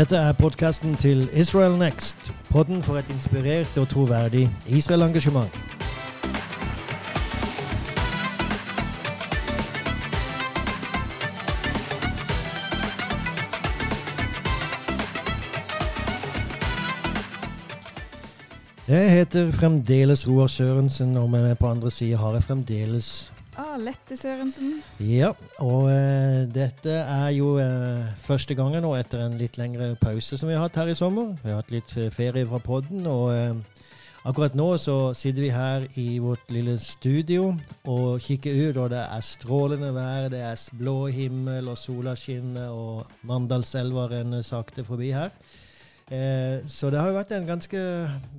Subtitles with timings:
[0.00, 2.32] Dette er podkasten til Israel Next.
[2.50, 5.58] Podden for et inspirert og troverdig Israel-engasjement.
[18.88, 23.74] Jeg heter fremdeles Roar Sørensen, og med meg på andre sida har jeg fremdeles Ah,
[23.80, 24.76] Lette Sørensen.
[25.02, 30.38] Ja, og eh, dette er jo eh, første gangen nå etter en litt lengre pause
[30.38, 31.32] som vi har hatt her i sommer.
[31.42, 33.88] Vi har hatt litt eh, ferie fra podden, og eh,
[34.30, 37.48] akkurat nå så sitter vi her i vårt lille studio
[37.90, 42.70] og kikker ut, og det er strålende vær, det er blå himmel, og sola skinner,
[42.70, 45.34] og Mandalselva renner sakte forbi her.
[46.10, 47.82] Eh, så det har jo vært en ganske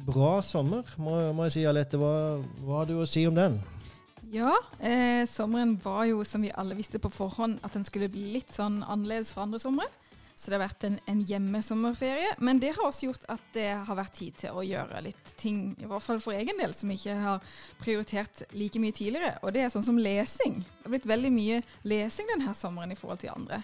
[0.08, 1.68] bra sommer, må, må jeg si.
[1.68, 3.60] Alette, hva, hva har du å si om den?
[4.34, 8.30] Ja, eh, sommeren var jo, som vi alle visste på forhånd, at den skulle bli
[8.38, 9.88] litt sånn annerledes fra andre somre.
[10.36, 12.38] Så det har vært en, en hjemmesommerferie.
[12.40, 15.74] Men det har også gjort at det har vært tid til å gjøre litt ting,
[15.76, 17.44] i hvert fall for egen del, som vi ikke har
[17.82, 19.34] prioritert like mye tidligere.
[19.44, 20.62] Og det er sånn som lesing.
[20.64, 21.60] Det har blitt veldig mye
[21.92, 23.60] lesing denne sommeren i forhold til andre.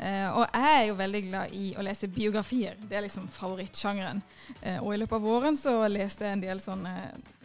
[0.00, 2.82] Uh, og jeg er jo veldig glad i å lese biografier.
[2.82, 4.24] Det er liksom favorittsjangeren.
[4.64, 6.94] Uh, og i løpet av våren så leste jeg en del sånne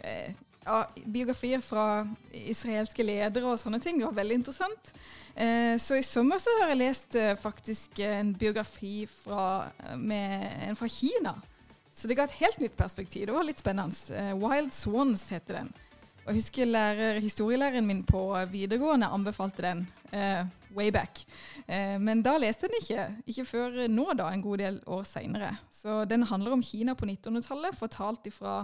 [0.01, 0.33] eh,
[0.65, 4.01] ja, biografier fra israelske ledere og sånne ting.
[4.03, 4.91] Var veldig interessant.
[5.35, 10.47] Eh, så i sommer så har jeg lest eh, faktisk en biografi fra, eh, med
[10.69, 11.35] en fra Kina.
[11.95, 13.27] Så det ga et helt nytt perspektiv.
[13.27, 13.95] Det var litt spennende.
[14.11, 15.73] Eh, 'Wild Swans' heter den.
[16.25, 20.45] Og jeg husker lærer, historielæreren min på videregående anbefalte den eh,
[20.75, 21.23] way back.
[21.67, 23.05] Eh, men da leste jeg den ikke.
[23.31, 25.55] Ikke før nå, da, en god del år seinere.
[25.73, 28.57] Så den handler om Kina på 1900-tallet, fortalt ifra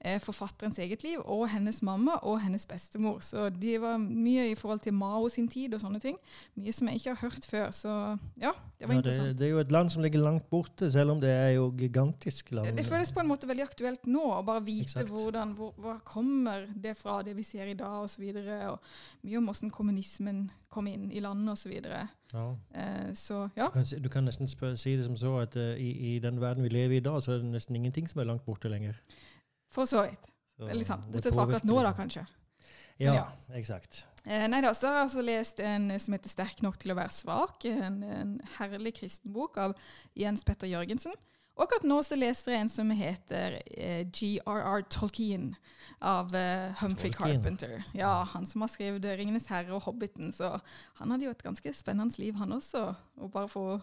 [0.00, 3.20] eh, forfatterens eget liv og hennes mamma og hennes bestemor.
[3.24, 6.18] Så de var mye i forhold til Mao sin tid og sånne ting.
[6.58, 7.70] Mye som jeg ikke har hørt før.
[7.74, 7.94] Så
[8.40, 9.28] ja, det var ja, interessant.
[9.28, 11.70] Det, det, er jo et land som ligger langt borte, selv om det er jo
[11.78, 12.70] gigantisk land.
[12.70, 16.00] Det, det føles på en måte veldig aktuelt nå, å bare vite hvordan, hvor, hvor
[16.06, 18.24] kommer det fra, det vi ser i dag osv.
[18.28, 21.72] Mye om hvordan kommunismen kom inn i landet osv.
[21.80, 22.04] Ja.
[22.74, 23.68] Eh, så ja.
[23.68, 26.66] Du kan, du kan nesten si det som så at uh, i, i, den verden
[26.66, 28.98] vi lever i i dag, så er det nesten ingenting som er langt borte lenger.
[29.74, 30.28] For så vidt.
[30.58, 31.06] Veldig sant.
[31.12, 32.26] Bortsett fra akkurat nå, da, kanskje.
[32.98, 33.26] Ja, ja.
[33.54, 34.02] eksakt.
[34.26, 36.98] Eh, nei da, så har jeg også lest en som heter 'Sterk nok til å
[36.98, 37.68] være svak'.
[37.70, 39.76] En, en herlig kristenbok av
[40.18, 41.14] Jens Petter Jørgensen.
[41.58, 44.84] Og akkurat nå så leser jeg en som heter eh, G.R.R.
[44.94, 45.50] Tolkien
[45.98, 47.42] av eh, Humphrey Tolkien.
[47.42, 47.82] Carpenter.
[47.98, 50.30] Ja, Han som har skrevet 'Ringenes herre' og 'Hobbiten'.
[50.32, 50.58] Så
[51.00, 52.94] han hadde jo et ganske spennende liv, han også.
[53.16, 53.80] Og bare få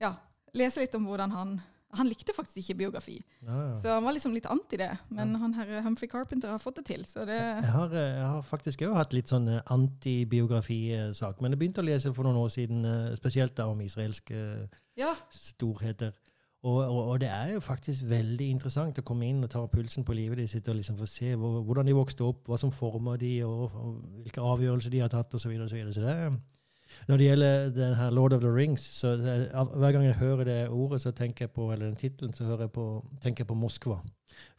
[0.00, 0.14] ja,
[0.54, 1.58] lese litt om hvordan han
[1.96, 3.14] han likte faktisk ikke biografi,
[3.46, 3.76] ja, ja.
[3.80, 4.90] så han var liksom litt anti det.
[5.08, 5.38] Men ja.
[5.40, 7.04] han herre Humphrey Carpenter har fått det til.
[7.08, 7.38] så det...
[7.38, 11.84] Jeg har, eh, jeg har faktisk òg hatt litt sånn eh, antibiografisak, men jeg begynte
[11.84, 12.84] å lese for noen år siden,
[13.16, 14.66] spesielt da om israelske
[15.32, 16.12] storheter.
[16.66, 20.02] Og, og, og, det er jo faktisk veldig interessant å komme inn og ta pulsen
[20.06, 22.72] på livet de sitt og liksom få se hvor, hvordan de vokste opp, hva som
[22.74, 25.44] former de, og, og hvilke avgjørelser de har tatt, osv.
[25.46, 28.82] Så, videre, og så, så det, når det gjelder den her Lord of the Rings,
[28.98, 32.34] så det, hver gang jeg hører det ordet, så tenker jeg på, eller den tittelen,
[32.34, 32.88] så jeg på,
[33.22, 34.00] tenker jeg på Moskva.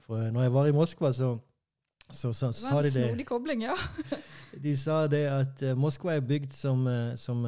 [0.08, 1.36] For når jeg var i Moskva, så,
[2.08, 3.76] så, så sa de det Snodig kobling, ja.
[4.64, 7.44] de sa det at uh, Moskva er bygd som, uh, som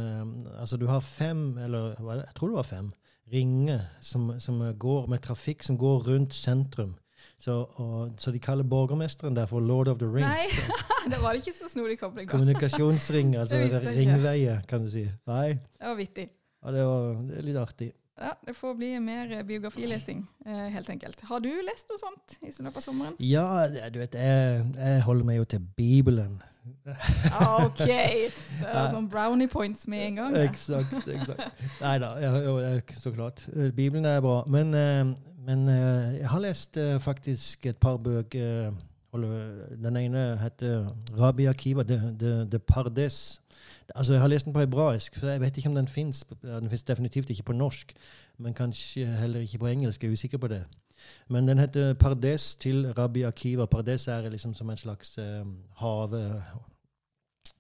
[0.58, 2.92] Altså, du har fem, eller jeg tror det var fem
[3.32, 6.96] ringer som, som, går med trafikk som går rundt sentrum.
[7.40, 10.28] Så, og, så de kaller borgermesteren der for Lord of the Rings.
[10.28, 10.80] Nei,
[11.14, 12.28] det var ikke så snodig kobling.
[12.30, 13.62] Kommunikasjonsring, altså
[13.96, 15.06] ringveier, kan du si.
[15.30, 15.56] Nei.
[15.80, 16.28] Det var vittig.
[16.60, 17.94] Ja, det, var, det er litt artig.
[18.20, 21.22] Ja, Det får bli mer biografilesing, eh, helt enkelt.
[21.22, 23.16] Har du lest noe sånt i løpet av sommeren?
[23.24, 26.42] Ja, du vet, jeg, jeg holder meg jo til Bibelen.
[27.32, 27.80] Ah, OK!
[27.86, 30.36] Det er sånn brownie points med en gang.
[30.44, 31.08] Eksakt.
[31.08, 31.64] eksakt.
[31.80, 32.12] Nei da,
[33.00, 33.46] så klart.
[33.76, 34.44] Bibelen er bra.
[34.52, 35.16] Men, eh,
[35.48, 38.74] men eh, jeg har lest faktisk et par bøker.
[39.14, 40.90] Den ene heter
[41.20, 43.42] Rabi Akiva, The, Pardes.
[43.96, 46.26] Altså, Jeg har lest den på hebraisk, så jeg vet ikke om den fins.
[46.42, 47.94] Den fins definitivt ikke på norsk,
[48.38, 50.04] men kanskje heller ikke på engelsk.
[50.04, 50.64] Jeg er usikker på det.
[51.28, 53.66] Men den heter Pardes til Rabbi Akiva.
[53.66, 55.46] Pardes er liksom som en slags eh,
[55.76, 56.44] have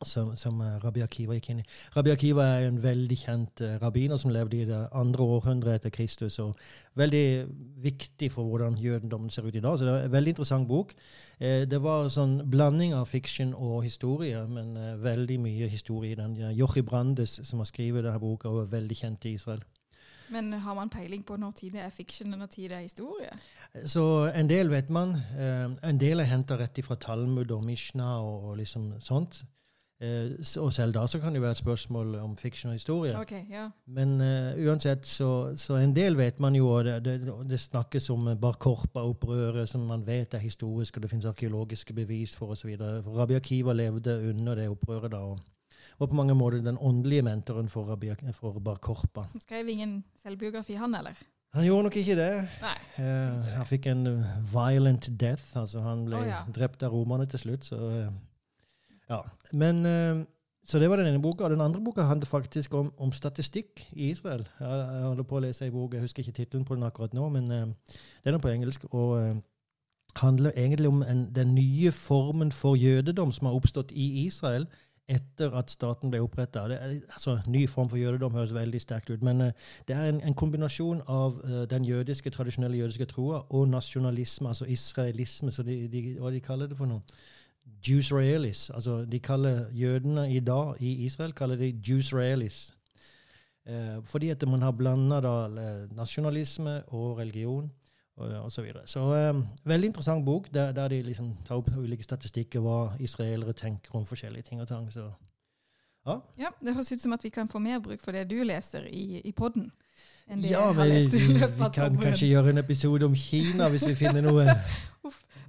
[0.06, 1.66] som, som, eh, Rabbi Akiva gikk inn i.
[1.96, 5.92] Rabbi Akiva er en veldig kjent uh, rabbiner som levde i det andre århundret etter
[5.92, 6.40] Kristus.
[6.40, 6.56] og
[6.96, 7.48] Veldig
[7.84, 9.78] viktig for hvordan jødendommen ser ut i dag.
[9.78, 10.94] Så det er en veldig interessant bok.
[11.40, 16.20] Eh, det var sånn blanding av fiksjon og historie, men eh, veldig mye historie i
[16.20, 16.38] den.
[16.56, 19.64] Jochi Brandes, som har skrevet denne boka, og er veldig kjent i Israel.
[20.30, 22.82] Men har man peiling på når tid det er fiksjon, og når tid det er
[22.86, 23.32] historie?
[23.86, 25.16] Så En del vet man.
[25.36, 29.44] Eh, en del er henta rett fra Talmud og Mishna og liksom sånt.
[30.00, 30.32] Eh,
[30.62, 33.18] og selv da så kan det være et spørsmål om fiksjon og historie.
[33.20, 33.66] Okay, ja.
[33.88, 38.10] Men eh, uansett, så, så en del vet man jo, og det, det, det snakkes
[38.16, 42.78] om Bar Korpa-opprøret, som man vet er historisk, og det finnes arkeologiske bevis for osv.
[42.80, 45.40] Rabbi Akiva levde under det opprøret da, og
[46.00, 49.28] var på mange måter den åndelige mentoren for, Rabia, for Bar Korpa.
[49.34, 51.20] Han skrev ingen selvbiografi, han, eller?
[51.54, 52.34] Han gjorde nok ikke det.
[53.02, 56.44] Eh, han fikk en eh, violent death, altså han ble oh, ja.
[56.56, 57.66] drept av romerne til slutt.
[57.66, 58.12] Så, eh,
[59.10, 59.22] ja.
[59.52, 60.26] Men, eh,
[60.70, 61.50] så det var den ene boka.
[61.50, 64.48] Den andre boka handler faktisk om, om statistikk i Israel.
[64.60, 67.16] Jeg, jeg holder på å lese ei bok, jeg husker ikke tittelen på den akkurat
[67.18, 68.86] nå, men uh, den er på engelsk.
[68.94, 69.40] og uh,
[70.16, 74.66] handler egentlig om en, den nye formen for jødedom som har oppstått i Israel
[75.10, 76.64] etter at staten ble oppretta.
[76.70, 79.52] Altså, ny form for jødedom høres veldig sterkt ut, men uh,
[79.88, 85.52] det er en, en kombinasjon av den jødiske, tradisjonelle jødiske troa og nasjonalisme, altså israelisme,
[85.52, 87.02] som de, de, hva de kaller det for noe.
[87.88, 88.70] Jewsraelis.
[88.70, 92.74] Altså, de kaller jødene i dag i Israel kaller de Jusraelis.
[93.66, 95.20] Eh, fordi at man har blanda
[95.96, 97.72] nasjonalisme og religion
[98.16, 98.88] og, og så videre.
[98.88, 103.54] Så eh, veldig interessant bok, der, der de liksom tar opp ulike statistikker, hva israelere
[103.54, 104.92] tenker om forskjellige ting og tang.
[104.92, 105.12] Så
[106.38, 108.88] Ja, Det høres ut som at vi kan få mer bruk for det du leser
[108.88, 109.72] i, i poden.
[110.30, 112.04] Enn det ja, jeg har vi, lest i løpet av kan sommeren.
[112.06, 114.46] kanskje gjøre en episode om Kina hvis vi finner noe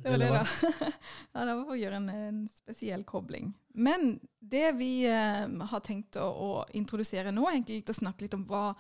[0.01, 0.47] Det var det, da.
[1.35, 3.51] ja, da var vi gjøre en, en spesiell kobling.
[3.77, 8.37] Men det vi eh, har tenkt å, å introdusere nå, er egentlig å snakke litt
[8.39, 8.71] om hva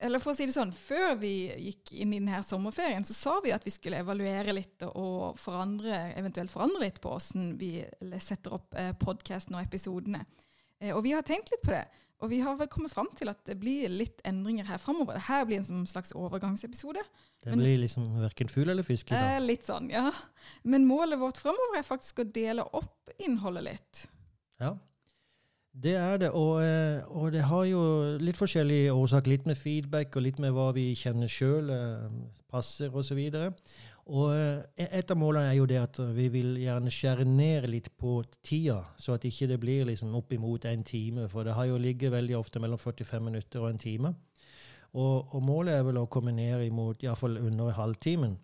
[0.00, 1.32] Eller for å si det sånn, før vi
[1.70, 6.10] gikk inn i denne sommerferien, så sa vi at vi skulle evaluere litt og forandre,
[6.16, 7.72] eventuelt forandre litt på hvordan vi
[8.20, 10.26] setter opp eh, podkasten og episodene.
[10.80, 11.84] Eh, og vi har tenkt litt på det.
[12.20, 15.16] Og vi har vel kommet fram til at det blir litt endringer her framover.
[15.16, 17.00] Det her blir en slags overgangsepisode.
[17.40, 20.10] Det blir liksom verken fugl eller fisk Eh, litt sånn, ja.
[20.62, 24.04] Men målet vårt fremover er faktisk å dele opp innholdet litt.
[24.60, 24.74] Ja,
[25.72, 26.30] det er det.
[26.36, 27.80] Og, eh, og det har jo
[28.20, 29.30] litt forskjellige årsaker.
[29.30, 31.72] Litt med feedback og litt med hva vi kjenner sjøl
[32.50, 33.20] passer osv.
[33.99, 37.90] Og eh, et av målene er jo det at vi vil gjerne skjære ned litt
[38.00, 41.28] på tida, så at ikke det blir liksom oppimot en time.
[41.30, 44.14] For det har jo ligget veldig ofte mellom 45 minutter og en time.
[44.98, 48.38] Og, og målet er vel å komme ned imot iallfall under halvtimen.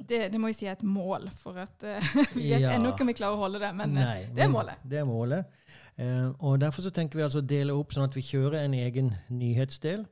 [0.00, 2.70] Det, det må jeg si er et mål, for at eh, vi vet Ja.
[2.78, 3.72] ennå ikke om vi klarer å holde det.
[3.76, 4.80] Men eh, Nei, det er målet.
[4.88, 5.58] Det er målet.
[6.00, 8.76] Eh, og Derfor så tenker vi altså å dele opp sånn at vi kjører en
[8.78, 10.06] egen nyhetsdel.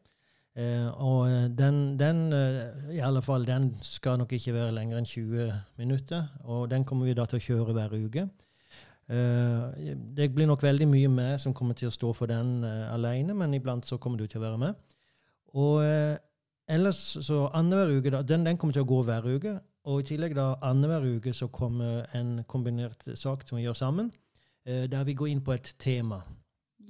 [0.58, 4.98] Eh, og eh, den, den eh, i alle fall, den skal nok ikke være lenger
[4.98, 6.26] enn 20 minutter.
[6.50, 8.26] Og den kommer vi da til å kjøre hver uke.
[9.08, 12.88] Eh, det blir nok veldig mye meg som kommer til å stå for den eh,
[12.92, 14.96] alene, men iblant så kommer du til å være med.
[15.56, 16.18] Og eh,
[16.68, 19.54] ellers så annenhver uke, da, den, den kommer til å gå hver uke.
[19.88, 24.10] Og i tillegg da annenhver uke så kommer en kombinert sak som vi gjør sammen,
[24.68, 26.18] der vi går inn på et tema.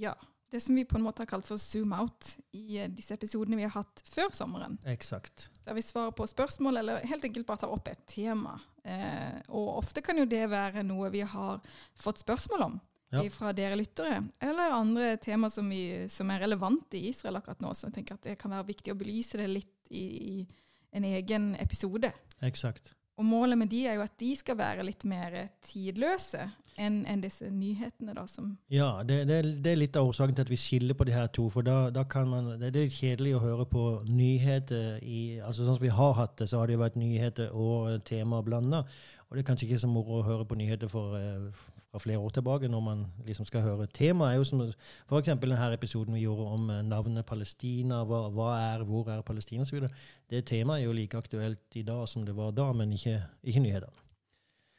[0.01, 0.17] Ja.
[0.51, 3.57] Det som vi på en måte har kalt for zoom out i eh, disse episodene
[3.59, 4.79] vi har hatt før sommeren.
[4.89, 5.51] Exakt.
[5.67, 8.55] Der vi svarer på spørsmål, eller helt enkelt bare tar opp et tema.
[8.85, 11.61] Eh, og ofte kan jo det være noe vi har
[12.01, 12.79] fått spørsmål om
[13.11, 13.23] Ja.
[13.33, 17.71] fra dere lyttere, eller andre tema som, vi, som er relevante i Israel akkurat nå.
[17.75, 20.03] Så jeg tenker at det kan være viktig å belyse det litt i,
[20.41, 20.47] i
[20.93, 22.11] en egen episode.
[22.45, 22.93] Exakt.
[23.19, 27.25] Og målet med de er jo at de skal være litt mer tidløse enn en
[27.25, 30.61] disse nyhetene, da, som Ja, det, det, det er litt av årsaken til at vi
[30.61, 31.49] skiller på de her to.
[31.53, 35.67] For da, da kan man, det er litt kjedelig å høre på nyheter i altså
[35.67, 38.43] Sånn som vi har hatt det, så har det jo vært nyheter og temaer tema
[38.43, 38.85] blanda.
[39.29, 41.51] Og det er kanskje ikke så moro å høre på nyheter for, eh,
[41.91, 43.87] fra flere år tilbake når man liksom skal høre.
[43.87, 44.63] Temaet er jo som
[45.09, 45.29] f.eks.
[45.41, 48.05] denne episoden vi gjorde om eh, navnet Palestina.
[48.05, 49.89] Hva, hva er, hvor er Palestina osv.
[50.31, 53.65] Det temaet er jo like aktuelt i dag som det var da, men ikke, ikke
[53.65, 54.07] nyhetene.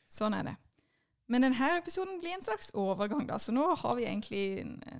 [0.10, 0.56] Sånn er det.
[1.29, 3.38] Men denne episoden blir en slags overgang, da.
[3.38, 4.43] Så nå har vi egentlig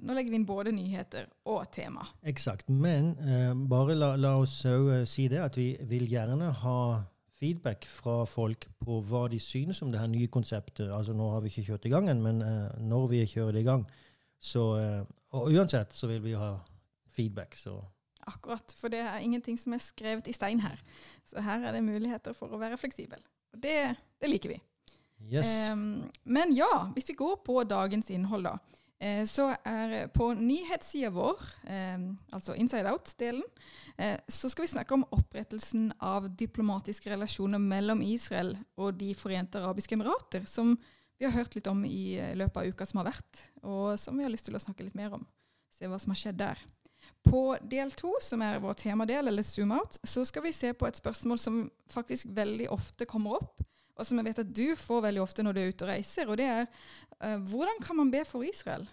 [0.06, 2.06] Nå legger vi inn både nyheter og tema.
[2.30, 2.70] Eksakt.
[2.70, 6.82] Men eh, bare la, la oss òg eh, si det at vi vil gjerne ha
[7.40, 10.92] feedback fra folk på hva de synes om det her nye konseptet.
[10.92, 13.64] Altså Nå har vi ikke kjørt i gang ennå, men eh, når vi kjører det
[13.64, 13.88] i gang,
[14.40, 16.56] så eh, Og uansett så vil vi ha
[17.14, 17.56] feedback.
[17.56, 17.76] Så
[18.30, 18.74] Akkurat.
[18.78, 20.80] For det er ingenting som er skrevet i stein her.
[21.26, 23.22] Så her er det muligheter for å være fleksibel.
[23.54, 24.58] Og det, det liker vi.
[25.28, 25.48] Yes.
[25.70, 28.58] Ehm, men ja, hvis vi går på dagens innhold, da.
[29.00, 31.98] eh, så er på nyhetssida vår, eh,
[32.32, 33.44] altså Inside Out-delen,
[33.98, 39.60] eh, så skal vi snakke om opprettelsen av diplomatiske relasjoner mellom Israel og De forente
[39.60, 40.78] arabiske emirater, som
[41.20, 44.18] vi har hørt litt om i eh, løpet av uka som har vært, og som
[44.18, 45.26] vi har lyst til å snakke litt mer om.
[45.76, 46.62] Se hva som har skjedd der.
[47.24, 50.88] På del to, som er vår temadel, eller zoom out, så skal vi se på
[50.88, 51.60] et spørsmål som
[51.92, 53.64] faktisk veldig ofte kommer opp,
[54.00, 56.32] og som jeg vet at du får veldig ofte når du er ute og reiser,
[56.32, 58.88] og det er uh, hvordan kan man be for Israel?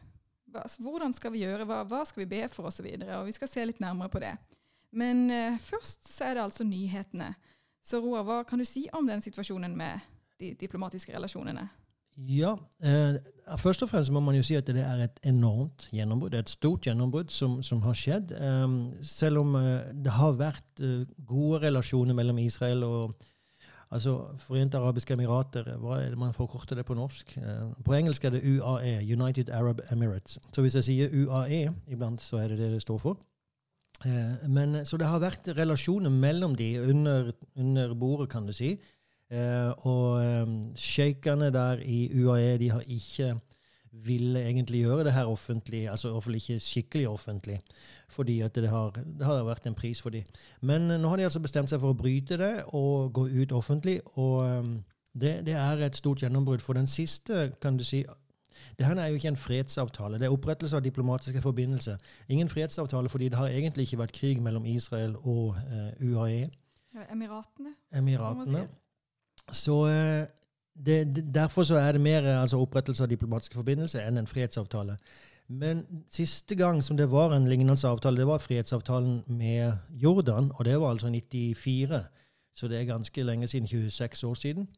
[0.51, 2.87] Hva, altså, hvordan skal vi gjøre, hva, hva skal vi be for, osv.
[2.87, 4.35] Og, og vi skal se litt nærmere på det.
[4.97, 7.33] Men uh, først så er det altså nyhetene.
[7.87, 10.03] Så Roar, hva kan du si om den situasjonen med
[10.43, 11.69] de diplomatiske relasjonene?
[12.17, 13.17] Ja, eh,
[13.61, 16.35] Først og fremst må man jo si at det er et enormt gjennombrudd.
[16.35, 18.33] Et stort gjennombrudd som, som, har skjedd.
[18.33, 18.65] Eh,
[19.07, 23.27] selv om eh, det har vært uh, gode relasjoner mellom Israel og
[23.91, 25.77] altså Forente arabiske emirater.
[25.83, 27.37] Hva er det man forkorter det på norsk?
[27.39, 30.39] Uh, på engelsk er det UAE, United Arab Emirates.
[30.53, 33.19] Så hvis jeg sier UAE iblant, så er det det det står for.
[34.49, 38.75] men, så det har vært relasjoner mellom de under, under bordet, kan du si.
[39.33, 43.33] Eh, og sjeikene der i UAE de har ikke
[44.05, 47.61] ville egentlig gjøre det her offentlig, altså iallfall ikke skikkelig offentlig,
[48.13, 50.27] fordi at det har, det har vært en pris for dem.
[50.61, 54.01] Men nå har de altså bestemt seg for å bryte det og gå ut offentlig.
[54.15, 54.77] og um,
[55.21, 56.61] det, det, er et stort gjennombrudd.
[56.61, 58.05] For den siste, kan du si
[58.79, 60.19] det her er jo ikke en fredsavtale.
[60.19, 61.97] Det er opprettelse av diplomatiske forbindelser.
[62.29, 66.49] Ingen fredsavtale fordi det har egentlig ikke vært krig mellom Israel og eh, UAE.
[67.13, 67.73] Emiratene.
[67.93, 68.67] Emiratene.
[69.53, 70.27] Så eh,
[70.85, 74.97] det, Derfor er det mer eh, altså opprettelse av diplomatiske forbindelser enn en fredsavtale.
[75.49, 80.65] Men siste gang som det var en lignende avtale, det var fredsavtalen med Jordan, og
[80.65, 82.03] det var altså 94.
[82.55, 84.69] Så det er ganske lenge siden, 26 år siden.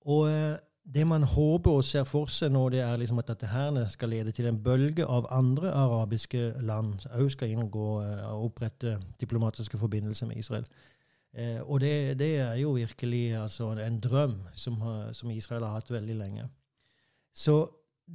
[0.00, 0.56] Og eh,
[0.94, 4.08] det man håper og ser for seg nå, det er liksom at dette her skal
[4.08, 9.78] lede til en bølge av andre arabiske land som òg skal inngå og opprette diplomatiske
[9.78, 10.66] forbindelser med Israel.
[11.32, 15.90] Eh, og det, det, er jo virkelig altså, en drøm som, som, Israel har hatt
[15.90, 16.48] veldig lenge.
[17.34, 17.66] Så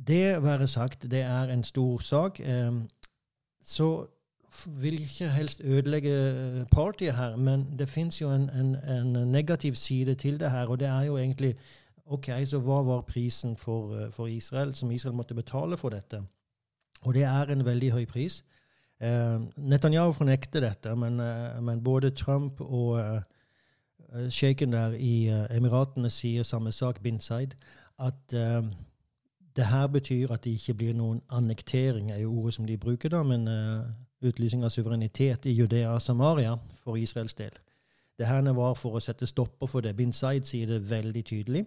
[0.07, 2.39] det være sagt, det er en stor sak.
[2.39, 2.73] Eh,
[3.61, 4.05] så
[4.65, 10.15] vil ikke helst ødelegge partiet her, men det fins jo en, en, en, negativ side
[10.15, 11.55] til det her, og det er jo egentlig
[12.05, 16.21] OK, så hva var prisen for, for Israel, som Israel måtte betale for dette?
[17.01, 18.43] Og det er en veldig høy pris.
[19.01, 23.19] Eh, Netanyahu fornekter dette, men, eh, men, både Trump og uh,
[24.29, 27.57] sheiken der i Emiratene sier samme sak, Binside,
[27.99, 28.33] at
[29.57, 33.09] det her betyr at det ikke blir noen annektering, er jo ordet som de bruker,
[33.09, 33.49] da, men
[34.21, 37.57] utlysing av suverenitet i Judea og Samaria for Israels del.
[38.17, 39.95] Det her var for å sette stopper for det.
[39.97, 41.65] Binside sier det veldig tydelig.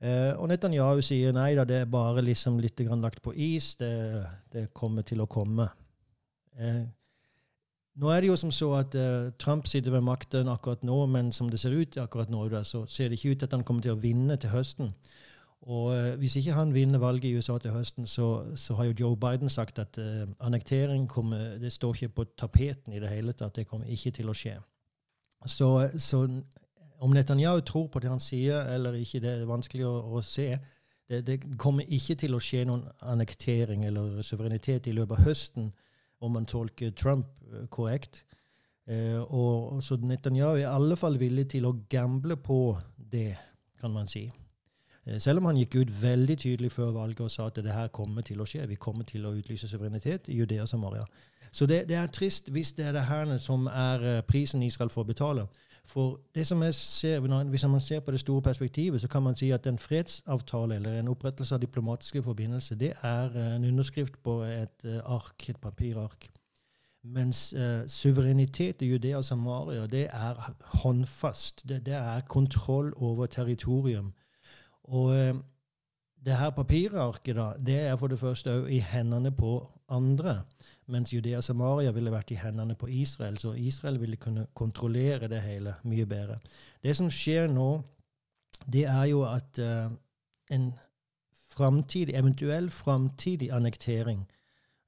[0.00, 3.74] Eh, og Netanyahu sier nei da, det er bare liksom litt lagt på is.
[3.76, 5.68] Det, det kommer til å komme.
[6.58, 6.82] Eh,
[8.00, 11.32] nå er det jo som så at eh, Trump sitter ved makten akkurat nå, men
[11.32, 13.82] som det ser ut akkurat nå, så ser det ikke ut til at han kommer
[13.82, 14.94] til å vinne til høsten.
[15.60, 18.94] Og uh, hvis ikke han vinner valget i USA til høsten, så, så har jo
[19.00, 23.32] Joe Biden sagt at uh, annektering kommer, det står ikke på tapeten i det hele
[23.32, 23.56] tatt.
[23.56, 24.54] Det kommer ikke til å skje.
[25.44, 26.22] Så, så
[27.00, 30.54] om Netanyahu tror på det han sier eller ikke, det er vanskelig å, å se.
[31.08, 35.72] Det, det, kommer ikke til å skje noen annektering eller suverenitet i løpet av høsten
[36.20, 38.24] om man tolker Trump eh, korrekt.
[38.86, 42.78] Eh, og Så Netanyahu er i alle fall villig til å gamble på
[43.12, 43.36] det,
[43.80, 44.26] kan man si.
[45.06, 47.88] Eh, selv om han gikk ut veldig tydelig før valget og sa at det her
[47.88, 48.66] kommer til å skje.
[48.68, 51.06] Vi kommer til å utlyse suverenitet i Judea og Samaria.
[51.52, 55.02] Så det, det, er trist hvis det er det her som er prisen Israel får
[55.02, 55.46] betale.
[55.90, 59.34] For det som jeg ser, Hvis man ser på det store perspektivet, så kan man
[59.34, 64.42] si at en fredsavtale eller en opprettelse av diplomatiske forbindelser, det er en underskrift på
[64.42, 66.28] et eh, ark, et papirark.
[67.02, 71.68] Mens eh, suverenitet i Judea og Samaria, det er håndfast.
[71.68, 74.12] Det, det er kontroll over territorium.
[74.84, 75.34] Og eh,
[76.24, 80.40] det her papirarket da, det er for det første òg i hendene på andre.
[80.90, 85.42] Mens Judea Samaria ville vært i hendene på Israel, så Israel ville kunne kontrollere det
[85.44, 86.38] hele mye bedre.
[86.82, 87.70] Det som skjer nå,
[88.66, 89.92] det er jo at uh,
[90.50, 90.72] en
[91.50, 94.24] framtidig, eventuell framtidig annektering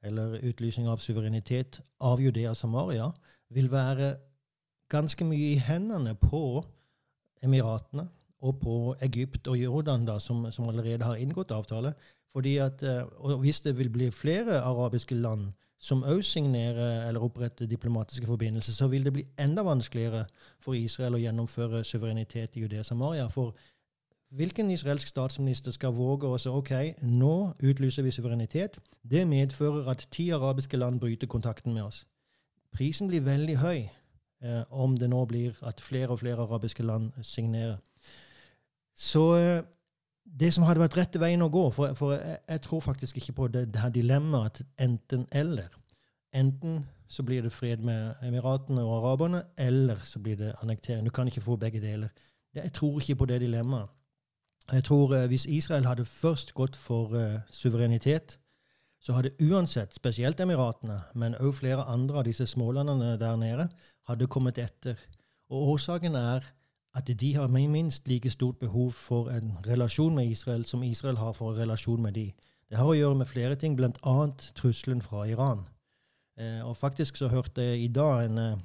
[0.02, 3.08] eller utlysning av suverenitet av Judea Samaria
[3.54, 4.16] vil være
[4.90, 6.62] ganske mye i hendene på
[7.42, 8.08] Emiratene
[8.42, 11.94] og på Egypt og Jordan, da, som, som allerede har inngått avtale.
[12.32, 17.20] Fordi at, uh, og Hvis det vil bli flere arabiske land som òg signerer eller
[17.20, 20.24] oppretter diplomatiske forbindelser, så vil det bli enda vanskeligere
[20.60, 23.26] for Israel å gjennomføre suverenitet i Judea Samaria.
[23.28, 23.56] For
[24.36, 26.70] hvilken israelsk statsminister skal våge å si OK,
[27.02, 28.78] nå utlyser vi suverenitet.
[29.02, 32.04] Det medfører at ti arabiske land bryter kontakten med oss.
[32.72, 37.10] Prisen blir veldig høy eh, om det nå blir at flere og flere arabiske land
[37.26, 37.76] signerer.
[38.96, 39.64] Så eh,
[40.24, 43.36] det som hadde vært rette veien å gå For, for jeg, jeg, tror faktisk ikke
[43.36, 45.70] på det, det her dilemmaet enten-eller.
[46.32, 51.04] Enten så blir det fred med Emiratene og araberne, eller så blir det annektering.
[51.04, 52.08] Du kan ikke få begge deler.
[52.54, 53.90] Jeg tror ikke på det dilemmaet.
[54.72, 58.38] Jeg tror eh, Hvis Israel hadde først gått for eh, suverenitet,
[59.02, 63.68] så hadde uansett, spesielt Emiratene, men også flere andre av disse smålandene der nede,
[64.08, 64.96] hadde kommet etter.
[65.50, 66.46] Og Årsaken er
[66.94, 71.32] at de har minst like stort behov for en relasjon med Israel som Israel har
[71.32, 72.32] for en relasjon med de.
[72.70, 74.26] Det har å gjøre med flere ting, bl.a.
[74.54, 75.66] trusselen fra Iran.
[76.38, 78.58] Eh, og faktisk så hørte jeg i dag en, eh,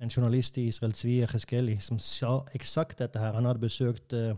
[0.00, 3.32] en journalist i Israel, Zvi Cheskeli, som sa eksakt dette her.
[3.32, 4.34] Han hadde besøkt eh,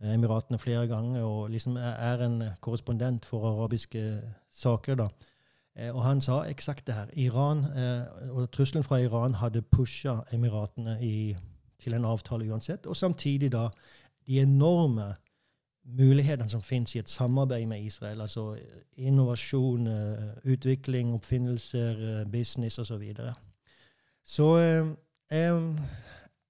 [0.00, 4.94] Emiratene flere ganger og liksom er en korrespondent for arabiske saker.
[4.94, 5.08] da.
[5.76, 7.06] Eh, og han sa eksakt det her.
[7.12, 11.36] Iran, eh, og Trusselen fra Iran hadde pusha Emiratene i,
[11.82, 12.86] til en avtale uansett.
[12.86, 13.68] Og samtidig da
[14.26, 15.14] de enorme
[15.86, 18.20] mulighetene som finnes i et samarbeid med Israel.
[18.20, 18.58] Altså
[18.96, 22.86] innovasjon, eh, utvikling, oppfinnelser, business osv.
[22.86, 23.34] Så, videre.
[24.24, 24.56] så
[25.30, 25.76] jeg,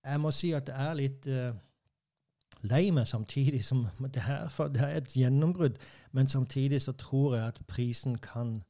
[0.04, 1.28] jeg, må si at det er litt
[2.66, 5.76] lei meg samtidig som det her, det er et gjennombrudd.
[6.12, 8.62] Men samtidig så tror jeg at prisen kan,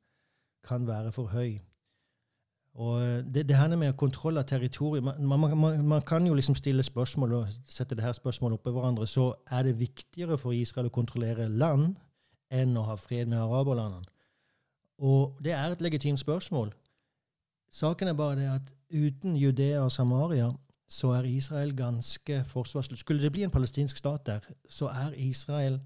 [0.64, 1.58] kan være for høy.
[2.76, 6.54] Og det, det her med kontroll av territoriet man, man, man, man, kan jo liksom
[6.54, 9.06] stille spørsmål og sette det her spørsmålet oppå hverandre.
[9.06, 11.94] Så er det viktigere for Israel å kontrollere land
[12.52, 14.04] enn å ha fred med araberlandene?
[14.98, 16.74] Og det er et legitimt spørsmål.
[17.72, 20.50] Saken er bare det at uten Judea og Samaria
[20.88, 22.98] så er Israel ganske forsvarsløs.
[22.98, 25.80] Skulle det bli en palestinsk stat der, så er Israel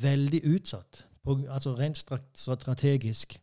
[0.00, 2.00] veldig utsatt, på, altså rent
[2.34, 3.40] strategisk.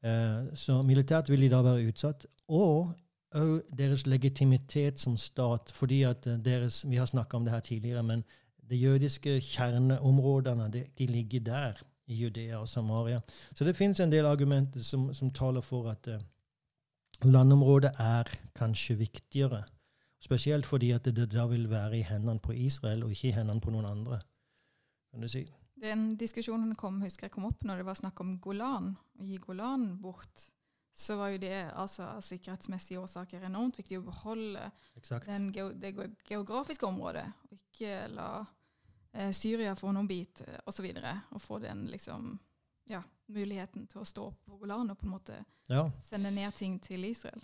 [0.00, 2.26] Uh, så militært vil de da være utsatt.
[2.48, 2.92] Og
[3.36, 7.60] òg deres legitimitet som stat, fordi at eh, deres Vi har snakka om det her
[7.60, 8.24] tidligere, men
[8.70, 13.20] de jødiske kjerneområdene de, de ligger der, i Judea og Samaria.
[13.54, 16.18] Så det finnes en del argumenter som, som taler for at uh,
[17.22, 19.62] landområdet er kanskje viktigere
[20.20, 23.60] Spesielt fordi at det da vil være i hendene på Israel, og ikke i hendene
[23.60, 24.20] på noen andre.
[25.10, 25.46] kan du si.
[25.80, 29.38] Den diskusjonen kom, husker jeg kom opp når det var snakk om Golan, å gi
[29.40, 30.48] Golan bort.
[30.92, 34.66] Så var jo det altså, av sikkerhetsmessige årsaker enormt viktig å beholde
[35.24, 35.48] den,
[35.80, 35.94] det
[36.28, 38.30] geografiske området, og ikke la
[39.14, 40.90] eh, Syria få noen bit, eh, osv.
[40.90, 42.34] Og, så og få den liksom
[42.90, 43.00] ja,
[43.32, 45.38] muligheten til å stå på Golan og på en måte
[45.70, 45.86] ja.
[46.02, 47.40] sende ned ting til Israel.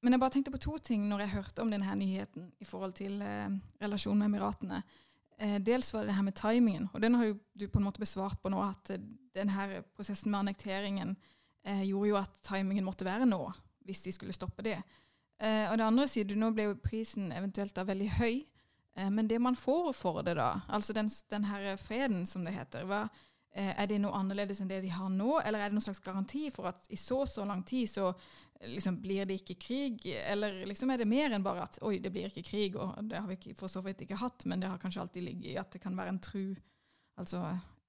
[0.00, 2.96] Men jeg bare tenkte på to ting når jeg hørte om denne nyheten i forhold
[2.96, 3.50] til eh,
[3.82, 4.82] relasjonen med Emiratene.
[5.40, 8.02] Eh, dels var det det her med timingen, og den har du på en måte
[8.02, 11.14] besvart på nå, at eh, denne prosessen med annekteringen
[11.64, 13.40] eh, gjorde jo at timingen måtte være nå,
[13.88, 14.76] hvis de skulle stoppe det.
[15.40, 18.42] Eh, og det andre sier du, nå ble jo prisen eventuelt da veldig høy,
[19.00, 22.58] eh, men det man får for det da, altså den, den her freden som det
[22.58, 23.06] heter, hva,
[23.52, 26.44] er det noe annerledes enn det de har nå, eller er det noen slags garanti
[26.54, 28.12] for at i så så lang tid så
[28.60, 32.12] liksom, Blir det ikke krig, eller liksom er det mer enn bare at oi, det
[32.12, 34.70] blir ikke krig, og det har vi ikke, for så vidt ikke hatt, men det
[34.70, 36.44] har kanskje alltid ligget i at det kan være en tru
[37.20, 37.40] Altså,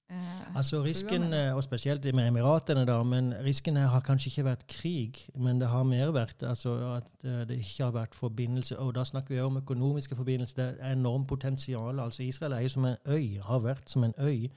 [0.09, 4.65] eh, altså risken, og spesielt med Emiratene, da, men risken her har kanskje ikke vært
[4.67, 8.75] krig, men det har mer vært altså, at eh, det ikke har vært forbindelse.
[8.79, 10.57] Og da snakker vi om økonomiske forbindelser.
[10.57, 11.99] Det er enormt potensial.
[11.99, 14.49] Altså Israel er jo som en øy, har vært som en øy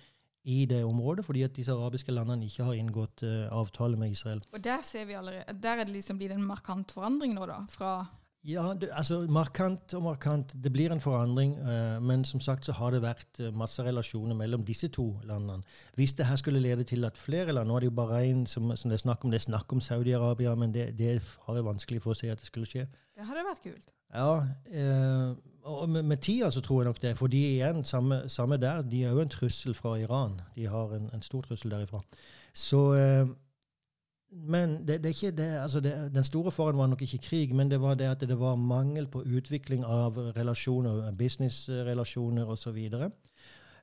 [0.44, 4.42] i det området, fordi at disse arabiske landene ikke har inngått uh, avtale med Israel.
[4.52, 7.64] Og Der ser vi allerede, der er det liksom blitt en markant forandring nå, da?
[7.70, 8.04] fra...
[8.44, 10.50] Ja, det, altså markant og markant.
[10.64, 11.54] Det blir en forandring.
[11.64, 15.64] Uh, men som sagt så har det vært uh, masse relasjoner mellom disse to landene.
[15.96, 18.76] Hvis det her skulle lede til at flere land Nå er det jo Bahrain som,
[18.76, 21.64] som det er snakk om, det er snakk om Saudi-Arabia, men det, det har jeg
[21.64, 22.84] vanskelig for å se at det skulle skje.
[23.16, 23.88] Det hadde vært kult.
[24.12, 27.14] Ja, uh, og med, med, tida så tror jeg nok det.
[27.18, 30.40] For de igjen, samme, samme der, de er jo en trussel fra Iran.
[30.56, 32.02] De har en, en stor trussel derifra.
[32.54, 33.28] Så eh,
[34.30, 37.54] Men det, det, er ikke det, altså det, den store faren var nok ikke krig,
[37.54, 42.78] men det var det at det var mangel på utvikling av relasjoner, businessrelasjoner osv.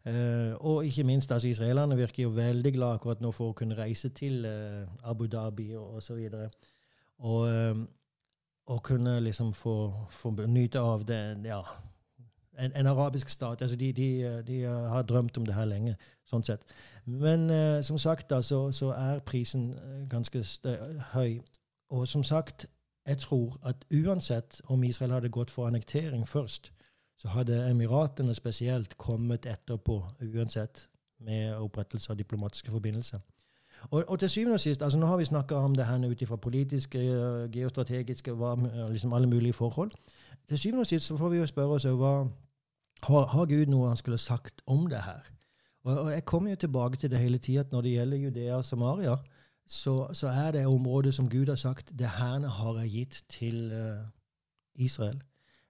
[0.01, 3.77] Uh, og ikke minst, altså Israelerne virker jo veldig glad akkurat nå for å kunne
[3.77, 6.19] reise til uh, Abu Dhabi og osv.
[6.33, 6.67] Og,
[7.19, 7.85] og uh,
[8.71, 9.75] å kunne liksom få,
[10.09, 11.61] få nyte av det ja,
[12.57, 13.61] en, en, arabisk stat.
[13.61, 15.95] altså De, de, de har drømt om det her lenge,
[16.29, 16.67] sånn sett.
[17.05, 20.43] Men uh, som sagt da, så, så er prisen eh, ganske
[21.13, 21.41] høy.
[21.91, 22.67] Og som sagt,
[23.07, 26.71] jeg tror at uansett om Israel hadde gått for annektering først,
[27.21, 30.87] så hadde Emiratene spesielt kommet etterpå uansett
[31.21, 33.19] med opprettelse av diplomatiske forbindelser.
[33.89, 36.21] Og, og, til syvende og sist, altså Nå har vi snakka om det her ut
[36.21, 38.55] ifra politiske, uh, geostrategiske, hva,
[38.89, 39.91] liksom alle mulige forhold.
[40.49, 42.13] Til syvende og sist så får vi jo spørre oss hva
[43.03, 45.31] har, har Gud noe han skulle sagt om det her?
[45.83, 48.55] Og, og Jeg kommer jo tilbake til det hele tida at når det gjelder Judea
[48.55, 49.17] og Samaria,
[49.67, 53.71] så, så, er det området som Gud har sagt det herne har jeg gitt til
[53.71, 54.07] uh,
[54.75, 55.21] Israel.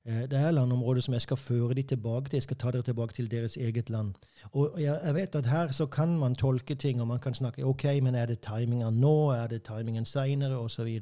[0.06, 2.38] Eh, det er landområder som jeg skal føre dem tilbake til.
[2.38, 4.14] Jeg skal ta dere tilbake til deres eget land.
[4.52, 7.84] Og jeg vet at her så kan man tolke ting, og man kan snakke OK,
[7.84, 9.30] men er det timinga nå?
[9.30, 10.58] Er det timingen seinere?
[10.58, 11.00] Osv.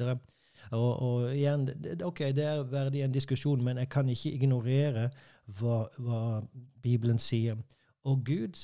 [0.72, 1.70] Og, og igjen,
[2.04, 5.10] OK, det er verdig en diskusjon, men jeg kan ikke ignorere
[5.46, 6.42] hva, hva
[6.84, 7.56] Bibelen sier.
[8.04, 8.60] Og Gud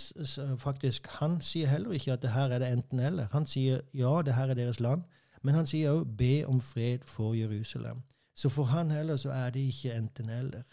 [0.57, 3.27] faktisk, han sier heller ikke at det her er det enten-eller.
[3.31, 5.03] Han sier ja, det her er deres land,
[5.43, 8.03] men han sier òg be om fred for Jerusalem.
[8.35, 10.65] Så for han heller så er det ikke enten-eller.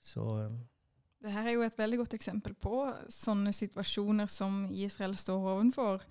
[0.00, 0.24] Så
[1.18, 6.04] det her er jo et veldig godt eksempel på sånne situasjoner som Israel står ovenfor.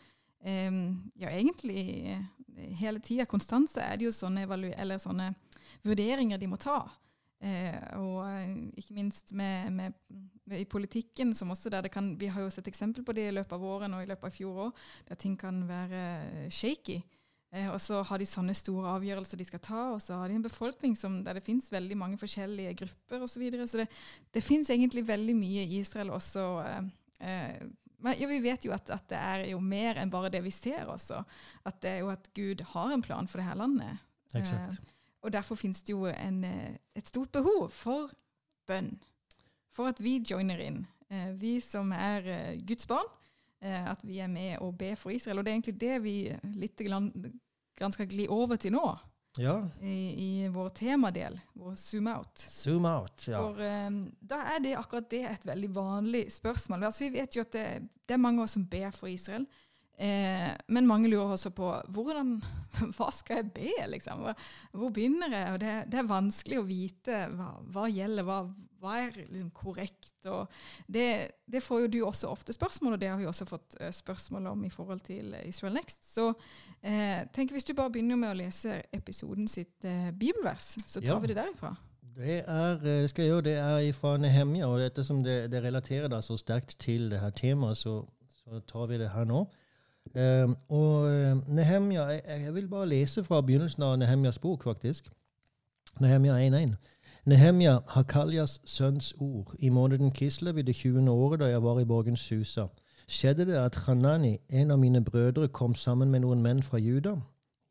[0.44, 4.46] Um, ja, egentlig eh, hele tida, konstant, så er det jo sånne,
[5.02, 5.32] sånne
[5.86, 6.82] vurderinger de må ta.
[7.40, 9.96] Eh, og eh, ikke minst med, med,
[10.44, 13.30] med, i politikken, som også der det kan Vi har jo sett eksempel på det
[13.30, 17.00] i løpet av våren og i løpet av fjor òg, der ting kan være shaky.
[17.56, 20.36] Eh, og så har de sånne store avgjørelser de skal ta, og så har de
[20.36, 23.34] en befolkning som, der det finnes veldig mange forskjellige grupper osv.
[23.38, 23.68] Så, videre.
[23.68, 23.88] så det,
[24.36, 26.48] det finnes egentlig veldig mye i Israel også.
[26.66, 26.90] Eh,
[27.30, 27.68] eh,
[28.06, 30.90] ja, vi vet jo at, at, det er jo mer enn bare det vi ser
[30.92, 31.24] også.
[31.66, 34.04] At det er jo at Gud har en plan for det her landet.
[34.36, 34.76] Eh,
[35.24, 38.12] og derfor finnes det jo en, eh, et stort behov for
[38.68, 38.98] bønn.
[39.74, 40.86] For at vi joiner inn.
[41.10, 43.08] Eh, vi som er Guds barn
[43.60, 45.40] at vi er med og ber for Israel.
[45.40, 46.16] Og det er egentlig det vi
[46.62, 48.84] litt grann skal gli over til nå.
[49.38, 49.70] Ja.
[49.82, 52.38] I, I, vår temadel, vår zoom out.
[52.38, 53.42] Zoom out, ja.
[53.42, 56.88] For um, da er det akkurat det et veldig vanlig spørsmål.
[56.90, 57.68] Altså, vi vet jo at det,
[58.06, 59.46] det er mange av oss som ber for Israel.
[59.98, 62.36] Eh, men mange lurer også på hvordan,
[62.98, 64.26] hva skal jeg be, liksom?
[64.26, 65.54] Hvor, hvor begynner jeg?
[65.54, 68.42] Og det, det, er vanskelig å vite hva, hva gjelder, hva,
[68.82, 70.14] hva er liksom korrekt?
[70.28, 70.48] Og
[70.88, 71.08] det,
[71.46, 74.48] det, får jo du også ofte spørsmål, og det har vi også fått uh, spørsmål
[74.54, 76.14] om i forhold til Israel Next.
[76.14, 76.30] Så
[76.82, 81.16] eh, tenk hvis du bare begynner med å lese episoden sitt eh, bibelvers, så tar
[81.16, 81.20] ja.
[81.24, 81.76] vi det derifra.
[82.18, 85.64] Det er, eh, det skal jeg gjøre, det er fra Nehemja, og ettersom det, det
[85.64, 88.02] relaterer da så sterkt til det her temaet, så,
[88.44, 89.46] så tar vi det her nå.
[90.16, 91.08] Eh, og
[91.52, 95.12] Nehemja, jeg, jeg, vil bare lese fra begynnelsen av Nehemjas bok, faktisk.
[96.00, 96.76] Nehemja 1.1.
[97.28, 101.12] Nehemja, Hakaljas sønns ord, i måneden Kislev i det 20.
[101.12, 102.66] året da jeg var i borgens Susa,
[103.08, 107.18] skjedde det at Hanani, en av mine brødre, kom sammen med noen menn fra Juda.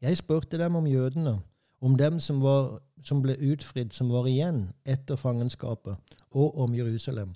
[0.02, 1.38] Jeg spurte dem om jødene,
[1.80, 5.96] om dem som, var, som ble utfridd, som var igjen etter fangenskapet,
[6.30, 7.32] og om Jerusalem.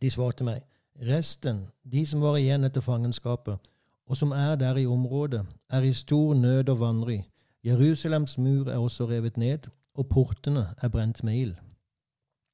[0.00, 0.62] De svarte meg,
[0.96, 3.60] resten, de som var igjen etter fangenskapet,
[4.08, 7.18] og som er der i området, er i stor nød og vanry.
[7.64, 11.54] Jerusalems mur er også revet ned, og portene er brent med ild.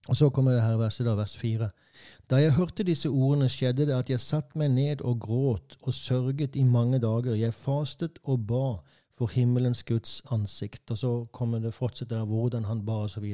[0.09, 1.70] Og Så kommer det her verset, da, vers fire.
[2.31, 5.94] Da jeg hørte disse ordene, skjedde det at jeg satte meg ned og gråt og
[5.94, 7.35] sørget i mange dager.
[7.35, 8.66] Jeg fastet og ba
[9.16, 10.90] for himmelens Guds ansikt.
[10.90, 13.25] Og så kommer det fortsetter der hvordan han ba osv.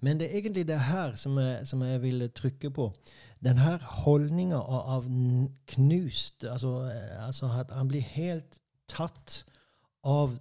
[0.00, 2.92] Men det er egentlig det her som jeg, som jeg vil trykke på.
[3.44, 5.04] Denne holdninga av, av,
[5.66, 6.90] knust altså,
[7.26, 9.44] altså at han blir helt tatt
[10.04, 10.38] av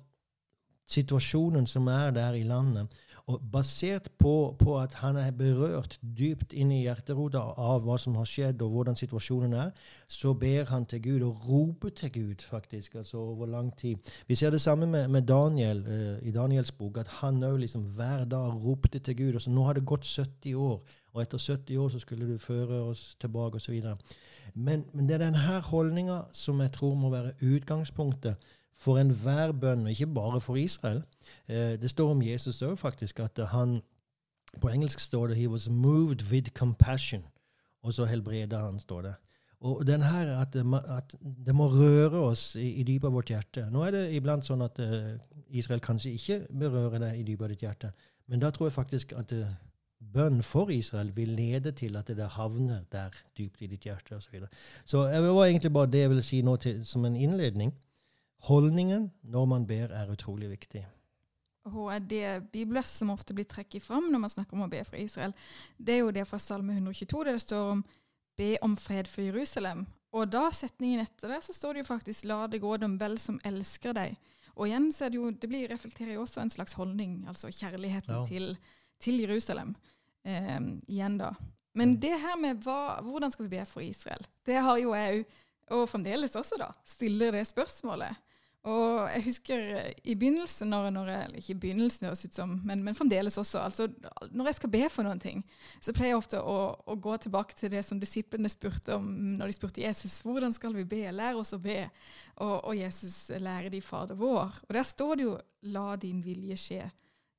[0.89, 2.87] situasjonen som er der i landet.
[3.29, 8.15] Og basert på, på, at han er berørt dypt inn i hjerterota av hva som
[8.17, 9.69] har skjedd, og hvordan situasjonen er,
[10.09, 14.01] så ber han til Gud, og roper til Gud, faktisk, altså over lang tid.
[14.27, 17.85] Vi ser det samme med, med Daniel uh, i Daniels bok, at han òg liksom
[17.99, 19.35] hver dag ropte til Gud.
[19.35, 20.81] og så Nå har det gått 70 år,
[21.13, 23.77] og etter 70 år så skulle du føre oss tilbake, osv.
[24.55, 28.41] Men, men det er denne holdninga som jeg tror må være utgangspunktet
[28.79, 31.03] for enhver bønn, og ikke bare for Israel.
[31.47, 33.81] Eh, det står om Jesus òg, faktisk, at han
[34.61, 37.25] På engelsk står det 'He was moved with compassion',
[37.83, 39.13] og så helbreda han, står det.
[39.59, 41.15] Og den her at det, at
[41.45, 43.65] det må røre oss i, i dypet av vårt hjerte.
[43.71, 45.17] Nå er det iblant sånn at uh,
[45.49, 47.91] Israel kanskje ikke berører deg i dypet av ditt hjerte,
[48.27, 49.51] men da tror jeg faktisk at uh,
[49.99, 54.21] bønn for Israel vil lede til at det havner der dypt i ditt hjerte osv.
[54.21, 54.49] Så, videre.
[54.85, 57.75] så det var egentlig bare det jeg ville si nå til, som en innledning.
[58.47, 60.85] Holdningen når man ber, er utrolig viktig.
[61.69, 64.97] Og det bibelverset som ofte blir trekket fram når man snakker om å be for
[64.99, 65.35] Israel,
[65.77, 67.83] det er jo det fra Salme 122, der det står om
[68.39, 69.85] 'be om fred for Jerusalem'.
[70.11, 73.17] Og da setningen etter det, så står det jo faktisk 'la det gå dem vel
[73.17, 74.15] som elsker deg'.
[74.55, 77.47] Og igjen så er det jo, det blir, reflekterer jo også en slags holdning, altså
[77.47, 78.25] kjærligheten ja.
[78.25, 78.57] til,
[78.99, 79.75] til, Jerusalem.
[80.25, 81.33] Eh, igjen da.
[81.73, 85.25] Men det her med hva, hvordan skal vi be for Israel, det har jo jeg
[85.69, 88.15] og fremdeles også da, stiller det spørsmålet.
[88.67, 89.61] Og jeg husker
[90.03, 93.61] i begynnelsen, når, når jeg, ikke i begynnelsen høres ut som, men, men, fremdeles også
[93.63, 93.87] altså,
[94.35, 95.45] Når jeg skal be for noen ting,
[95.79, 99.07] så pleier jeg ofte å, å gå tilbake til det som disiplene spurte om
[99.39, 101.05] når de spurte Jesus hvordan skal vi be.
[101.15, 101.85] Lær oss å be.
[102.35, 104.59] Og, og Jesus lærer de Fader vår.
[104.67, 106.91] Og der står det jo 'la din vilje skje',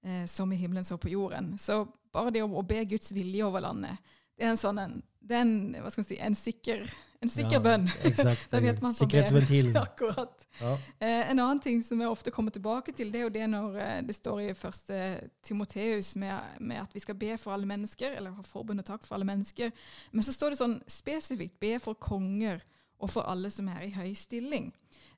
[0.05, 1.59] eh, som i himmelen så på jorden.
[1.59, 4.01] Så bare det å, å be Guds vilje over landet,
[4.37, 6.85] det er en sånn en, det er en, hva skal man si, en sikker,
[7.21, 7.85] en sikker Ja, bønn.
[8.09, 8.47] Exakt.
[8.53, 8.95] Da vet man.
[8.97, 9.77] Sikkerhetsventilen.
[9.87, 10.47] Akkurat.
[10.61, 10.73] Ja.
[10.99, 13.77] Eh, en annen ting som jeg ofte kommer tilbake til, det er jo det når
[13.77, 15.01] eh, det står i første
[15.45, 19.05] Timoteus med, med at vi skal be for alle mennesker, eller ha forbund og takk
[19.05, 19.73] for alle mennesker.
[20.13, 22.65] Men så står det sånn spesifikt be for konger
[23.01, 24.71] og for alle som er i høy stilling.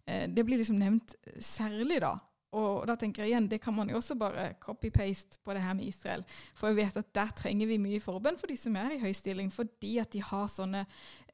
[0.07, 2.17] Eh, det blir liksom nevnt særlig da.
[2.53, 5.77] Og da tenker jeg igjen, det kan man jo også bare copy-paste på det her
[5.79, 6.25] med Israel.
[6.59, 9.13] For jeg vet at der trenger vi mye forbønn for de som er i høy
[9.17, 10.85] stilling, fordi at de har sånne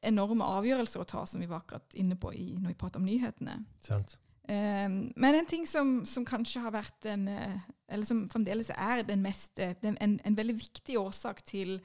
[0.05, 3.09] enorme avgjørelser å ta, som vi var akkurat inne på i, når vi prater om
[3.09, 3.57] nyhetene.
[3.83, 4.15] Sant.
[4.49, 9.03] Um, men en ting som, som kanskje har vært en eh, Eller som fremdeles er
[9.05, 11.75] den mest eh, den, en, en veldig viktig årsak til,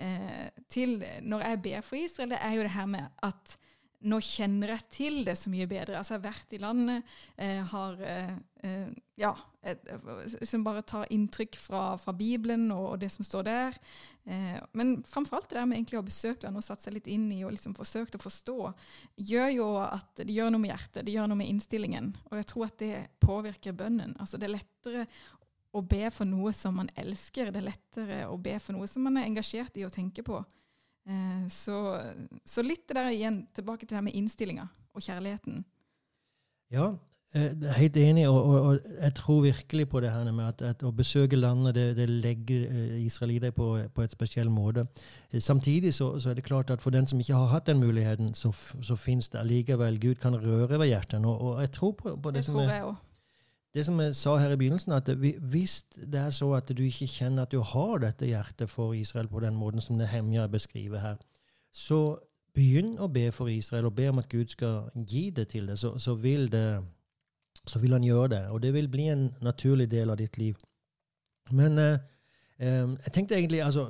[0.00, 3.58] uh, til når jeg ber for Israel, det er jo det her med at
[4.06, 5.98] nå kjenner jeg til det så mye bedre.
[5.98, 9.32] Altså Jeg har vært i landet, eh, har eh, eh, Ja,
[10.46, 13.78] som bare tar inntrykk fra, fra Bibelen og, og, det som står der.
[14.24, 17.10] Eh, men framfor alt det der med egentlig å besøke landet og satt seg litt
[17.10, 18.58] inn i og liksom forsøkt å forstå,
[19.30, 22.12] gjør jo at det gjør noe med hjertet, det gjør noe med innstillingen.
[22.30, 24.14] Og jeg tror at det påvirker bønnen.
[24.22, 25.08] Altså Det er lettere
[25.74, 27.50] å be for noe som man elsker.
[27.50, 30.38] Det er lettere å be for noe som man er engasjert i å tenke på.
[31.08, 32.00] Eh, så,
[32.44, 35.62] så, litt det der igjen, tilbake til det med innstillinga og kjærligheten.
[36.72, 36.92] Ja,
[37.34, 40.62] jeg er helt enig, og, og, og, jeg tror virkelig på det her med at,
[40.64, 42.62] at å besøke landet det, det legger
[43.02, 44.86] Israel i deg på, på et spesiell måte.
[45.36, 48.32] Samtidig så, så, er det klart at for den som ikke har hatt den muligheten,
[48.34, 51.20] så, så fins det allikevel Gud kan røre ved hjertet.
[51.20, 53.07] Og, og jeg tror på, på det, det som tror er, jeg også.
[53.78, 55.08] Det som jeg sa her i begynnelsen, at
[55.50, 59.28] hvis det er så at du ikke kjenner at du har dette hjertet for Israel
[59.30, 61.20] på den måten som Nehemja beskriver her,
[61.72, 62.18] så
[62.58, 65.78] begynn å be for Israel og be om at Gud skal gi det til deg,
[65.78, 66.80] så, så, vil det,
[67.66, 68.42] så vil han gjøre det.
[68.50, 70.56] Og det vil bli en naturlig del av ditt liv.
[71.54, 72.00] Men eh,
[72.58, 73.86] eh, jeg tenkte egentlig altså,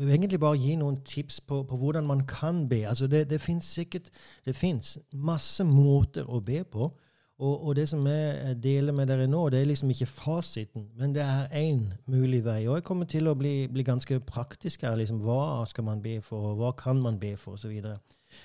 [0.00, 2.82] egentlig bare gi noen tips på, på hvordan man kan be.
[2.88, 6.90] Altså det, det fins masse måter å be på.
[7.40, 11.14] Og, og, det som jeg deler med dere nå, det er liksom ikke fasiten, men
[11.14, 12.66] det er én mulig vei.
[12.68, 14.98] Og jeg kommer til å bli, bli ganske praktisk her.
[15.00, 17.72] liksom Hva skal man be for, og hva kan man be for, osv.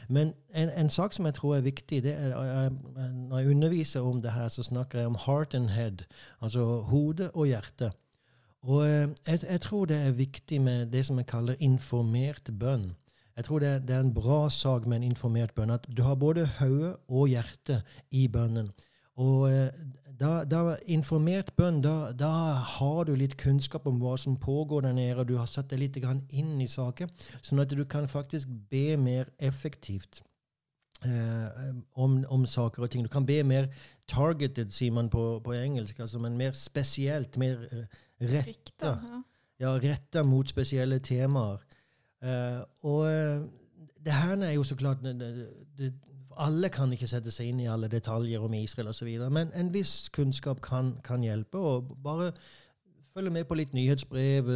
[0.07, 2.71] Men en, en, sak som jeg tror er viktig det er, jeg,
[3.27, 6.07] Når jeg underviser om det her, så snakker jeg om heart and head,
[6.41, 7.91] altså hode og hjerte.
[8.63, 12.93] Og jeg, jeg tror det er viktig med det som jeg kaller informert bønn.
[13.35, 15.73] Jeg tror det det er, en bra sak med en informert bønn.
[15.75, 18.71] At du har både hode og hjerte i bønnen.
[19.15, 19.49] Og
[20.19, 22.31] da, da informert bønn, da, da,
[22.77, 25.83] har du litt kunnskap om hva som pågår der nede, og du har satt deg
[25.83, 25.99] litt
[26.31, 30.21] inn i saken, sånn at du kan faktisk be mer effektivt.
[31.05, 33.03] Eh, om, om, saker og ting.
[33.05, 33.67] Du kan be mer
[34.09, 37.59] targeted, sier man på, på engelsk, altså, men mer spesielt, mer
[38.21, 38.95] retta.
[39.61, 41.61] Ja, retta mot spesielle temaer.
[42.25, 43.05] Uh, og
[44.05, 45.93] det her er jo så klart det, det,
[46.37, 50.09] Alle kan ikke sette seg inn i alle detaljer om Israel osv., men en viss
[50.09, 51.57] kunnskap kan, kan, hjelpe.
[51.57, 52.31] og bare
[53.15, 54.49] følge med på litt nyhetsbrev.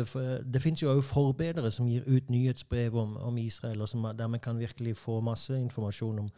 [0.53, 4.39] Det fins jo òg forbedere som gir ut nyhetsbrev om, om Israel, og der man
[4.39, 6.29] kan virkelig få masse informasjon om,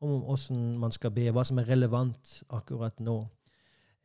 [0.00, 3.20] om hvordan man skal be, hva som er relevant akkurat nå.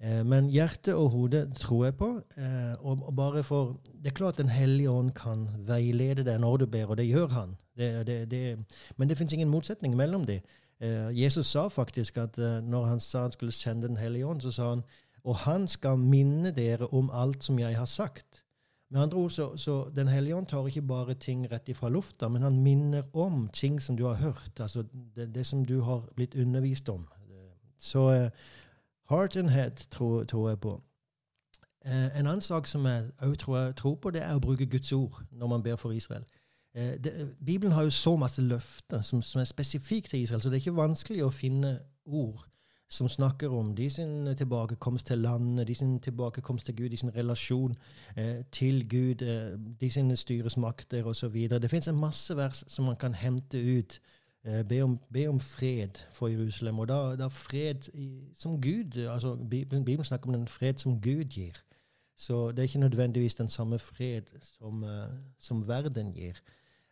[0.02, 2.10] Eh, men hjerte og hode tror jeg på.
[2.38, 6.66] Eh, og, bare for Det er klart Den hellige ånd kan veilede deg når du
[6.66, 7.56] ber, og det gjør han.
[7.78, 8.60] Det, det, det,
[8.98, 10.42] men det fins ingen motsetning mellom dem.
[10.82, 14.52] Eh, Jesus sa faktisk at når han sa han skulle sende Den hellige ånd, så
[14.52, 14.84] sa han
[15.24, 18.44] og han skal minne dere om alt som jeg har sagt.
[18.92, 22.28] Med andre ord, så, så Den hellige ånd tar ikke bare ting rett ifra lufta,
[22.28, 24.84] men han minner om ting som du har hørt, altså
[25.16, 27.08] det, som du har blitt undervist om.
[27.80, 28.30] Så
[29.10, 30.82] Heart and head tror, tror jeg på.
[31.86, 34.92] Eh, en annen sak som jeg òg tror, tror, på, det er å bruke Guds
[34.92, 36.24] ord når man ber for Israel.
[36.76, 40.50] Eh, det, Bibelen har jo så masse løfter som, som er spesifikt til Israel, så
[40.50, 42.48] det er ikke vanskelig å finne ord
[42.94, 47.16] som snakker om de sin tilbakekomst til landet, de sin tilbakekomst til Gud, de sin
[47.16, 47.76] relasjon
[48.16, 51.36] eh, til Gud, eh, de sine styresmakter osv.
[51.50, 54.00] Det fins en masse vers som man kan hente ut
[54.44, 56.80] be om, be om, fred for Jerusalem.
[56.80, 57.88] Og da, da fred
[58.36, 61.54] som Gud altså Bibelen, snakker om den fred som Gud gir.
[62.18, 64.90] Så det er ikke nødvendigvis den samme fred som, uh,
[65.40, 66.34] som verden gir,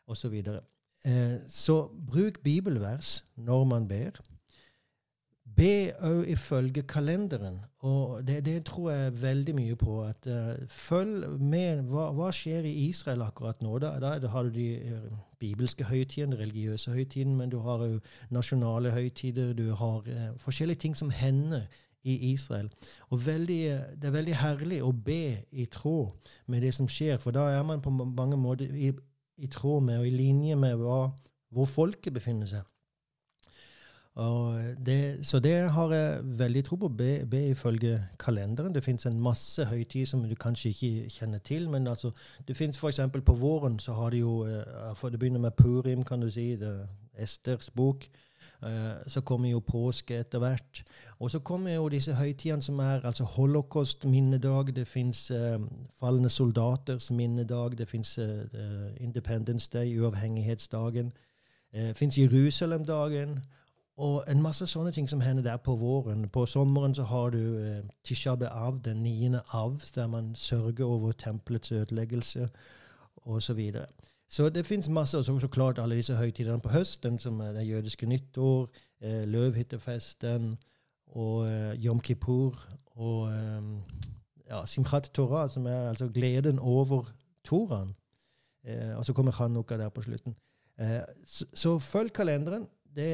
[0.08, 0.22] osv.
[0.22, 0.62] Så, videre.
[1.06, 4.12] uh, så bruk bibelvers når man ber.
[5.58, 7.60] Be òg ifølge kalenderen.
[7.82, 10.04] Og det, det, tror jeg veldig mye på.
[10.06, 11.84] at uh, Følg med.
[11.90, 13.78] Hva, hva, skjer i Israel akkurat nå?
[13.82, 18.94] Da, da har du de uh, bibelske høytidene, religiøse høytidene, men du har òg nasjonale
[18.94, 19.54] høytider.
[19.58, 21.66] Du har uh, forskjellige ting som hender
[22.04, 22.70] i Israel.
[23.10, 23.62] Og veldig,
[24.02, 27.64] det er veldig herlig å be i tråd med det som skjer, for da er
[27.68, 28.92] man på mange måter i,
[29.38, 31.04] i tråd med og i linje med hva,
[31.54, 32.66] hvor folket befinner seg.
[34.86, 36.88] Det, så det har jeg veldig tro på.
[36.88, 38.76] Be, be ifølge kalenderen.
[38.76, 41.70] Det fins en masse høytider som du kanskje ikke kjenner til.
[41.70, 42.12] Men altså,
[42.48, 43.00] det fins f.eks.
[43.26, 46.56] på våren så har de jo eh, for Det begynner med Purim, kan du si.
[46.56, 48.10] det Esters bok.
[48.64, 50.84] Eh, så kommer jo påske etter hvert.
[51.20, 54.76] Og så kommer jo disse høytidene som er altså holocaust-minnedag.
[54.76, 55.60] Det fins eh,
[56.00, 57.78] falne soldaters minnedag.
[57.78, 58.46] Det fins eh,
[59.00, 61.14] Independence Day, uavhengighetsdagen.
[61.74, 63.40] Det fins Jerusalem-dagen.
[64.02, 66.26] Og en masse sånne ting som hender der på våren.
[66.34, 71.12] På sommeren så har du eh, Tisha B'Av, den niende av, der man sørger over
[71.12, 72.50] tempelets ødeleggelse
[73.26, 73.42] osv.
[73.42, 73.86] Så, videre.
[74.30, 75.18] så det fins masse.
[75.18, 78.68] Og så, klart alle disse høytidene på høsten, som er det jødiske nyttår,
[79.02, 80.58] eh, løvhyttefesten
[81.08, 82.58] og eh, Yom Kippur
[82.96, 83.62] og eh,
[84.50, 87.12] ja, Simchat Torah, som er altså gleden over
[87.44, 87.96] Toraen.
[88.66, 90.36] Eh, og så kommer Chanukka der på slutten.
[90.80, 93.12] Eh, så, så følg kalenderen det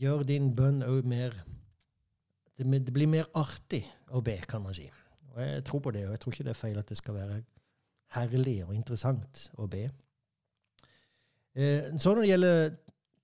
[0.00, 1.34] gjør din bønn òg mer
[2.56, 3.82] det, blir mer artig
[4.14, 4.86] å be, kan man si.
[5.34, 7.16] Og jeg tror på det, og jeg tror ikke det er feil at det skal
[7.18, 7.40] være
[8.16, 9.84] herlig og interessant å be.
[11.56, 12.70] Eh, så når det gjelder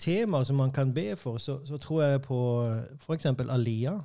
[0.03, 2.41] temaer som man kan be for, så, så tror jeg på
[2.99, 3.31] f.eks.
[3.49, 3.97] Alia.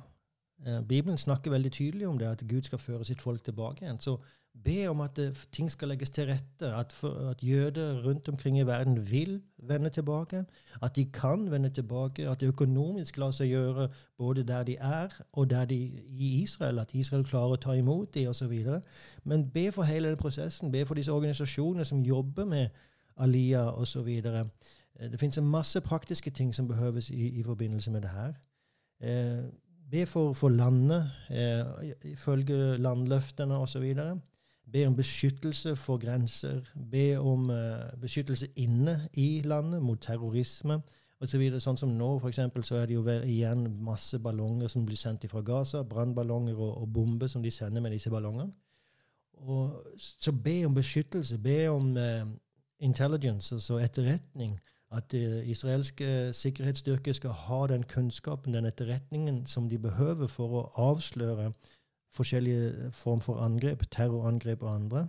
[0.64, 4.00] Eh, Bibelen snakker veldig tydelig om det, at Gud skal føre sitt folk tilbake igjen.
[4.00, 4.16] Så
[4.64, 8.58] be om at det, ting skal legges til rette, at, for, at, jøder rundt omkring
[8.58, 10.44] i verden vil vende tilbake,
[10.82, 15.14] at de kan vende tilbake, at det økonomisk lar seg gjøre både der de er,
[15.32, 18.54] og der de i Israel, at Israel klarer å ta imot dem osv.
[19.24, 22.68] Men be for hele den prosessen, be for disse organisasjonene som jobber med
[23.18, 24.08] Aliyah osv.
[24.08, 24.44] Eh,
[25.10, 28.34] det finnes en masse praktiske ting som behøves i, i forbindelse med det her.
[29.00, 29.44] Eh,
[29.90, 33.94] be for, for landet, eh, ifølge landløftene osv.
[34.72, 36.60] Be om beskyttelse for grenser.
[36.90, 40.80] Be om uh, beskyttelse inne i landet mot terrorisme
[41.20, 41.44] osv.
[41.54, 45.26] Så sånn som nå, eksempel, så er det jo igjen masse ballonger som blir sendt
[45.30, 45.84] fra Gaza.
[45.88, 48.52] Brannballonger og, og bomber som de sender med disse ballongene.
[49.38, 51.38] Og, så be om beskyttelse.
[51.38, 52.26] Be om uh,
[52.84, 54.58] intelligence, altså etterretning.
[54.92, 60.64] At uh, israelske sikkerhetsstyrker skal ha den kunnskapen, den etterretningen, som de behøver for å
[60.90, 61.52] avsløre
[62.10, 65.08] forskjellige form for angrep, terrorangrep og andre.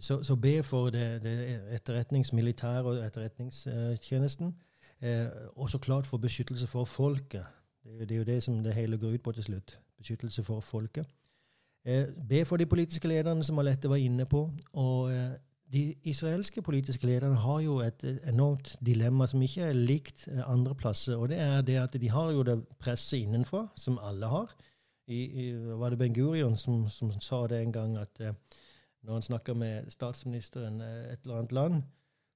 [0.00, 4.54] Så, så be for det, det etterretningsmilitære og etterretningstjenesten.
[5.02, 7.44] Eh, og så klart for beskyttelse for folket.
[7.84, 9.78] Det, det, er jo det som det hele går ut på til slutt.
[9.98, 11.06] Beskyttelse for folket.
[11.84, 14.50] Eh, be for de politiske lederne, som Alette var inne på.
[14.72, 15.32] Og eh,
[15.72, 20.74] de israelske politiske lederne har jo et enormt dilemma som ikke er likt eh, andre
[20.74, 21.16] plasser.
[21.16, 24.54] Og det er det at de har jo det presset innenfra, som alle har
[25.12, 25.46] i, i,
[25.78, 28.34] var det Ben Gurion som, som, sa det en gang, at eh,
[29.02, 31.82] når han snakka med statsministeren eh, et eller annet land,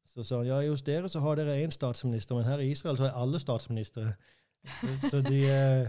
[0.07, 2.99] så sa han ja, hos dere så har dere én statsminister, men her i Israel
[2.99, 4.12] så er alle statsministre.
[5.11, 5.89] så de, eh,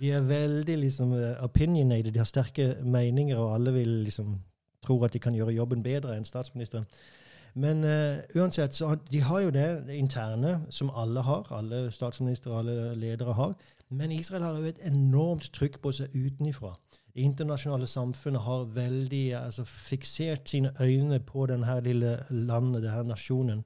[0.00, 4.38] de er veldig liksom opinionated, de har sterke meninger, og alle vil liksom
[4.82, 6.86] tror at de kan gjøre jobben bedre enn statsministeren.
[7.54, 11.48] Men uh, uansett, så de har jo det, interne, som alle har.
[11.52, 13.54] Alle statsministre alle ledere har.
[13.88, 16.76] Men Israel har jo et enormt trykk på seg utenifra.
[17.10, 23.64] Det internasjonale samfunnet har veldig altså, fiksert sine øyne på denne lille landet, denne nasjonen.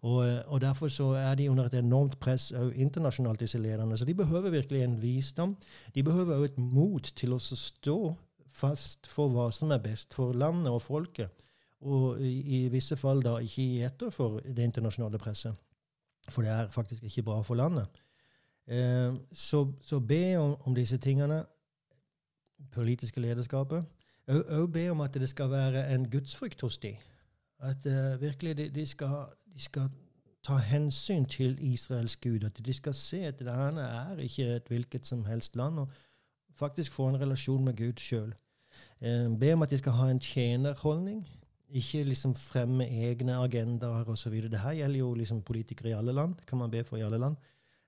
[0.00, 3.98] Og, eh, og, Derfor så er de under et enormt press òg internasjonalt, disse lederne.
[3.98, 5.56] Så de behøver virkelig en visdom.
[5.94, 8.16] De behøver òg et mot til å stå
[8.50, 11.30] fast for hva som er best for landet og folket
[11.80, 15.56] og i, i visse fall da ikke gi etter for det internasjonale presset.
[16.28, 17.88] For det er faktisk ikke bra for landet.
[18.66, 21.44] Eh, så, så, be om, om, disse tingene,
[22.72, 23.86] politiske lederskapet.
[24.30, 26.94] Òg be om at det skal være en gudsfrykt hos dem.
[27.58, 29.88] At eh, virkelig de, de, skal, de, skal,
[30.44, 32.44] ta hensyn til Israels Gud.
[32.44, 35.88] At de skal se at det her er ikke et hvilket som helst land, og
[36.56, 38.34] faktisk få en relasjon med Gud sjøl.
[39.00, 41.26] Eh, be om at de skal ha en tjenerholdning.
[41.70, 44.34] Ikke liksom fremme egne agendaer osv.
[44.50, 46.34] Det her gjelder jo liksom politikere i alle land.
[46.46, 47.36] kan man be for i alle land.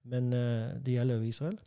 [0.05, 1.59] Men uh, det gjelder jo Israel.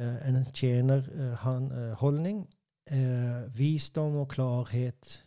[0.00, 2.46] Uh, en tjenerholdning.
[2.92, 5.22] Uh, visdom og klarhet.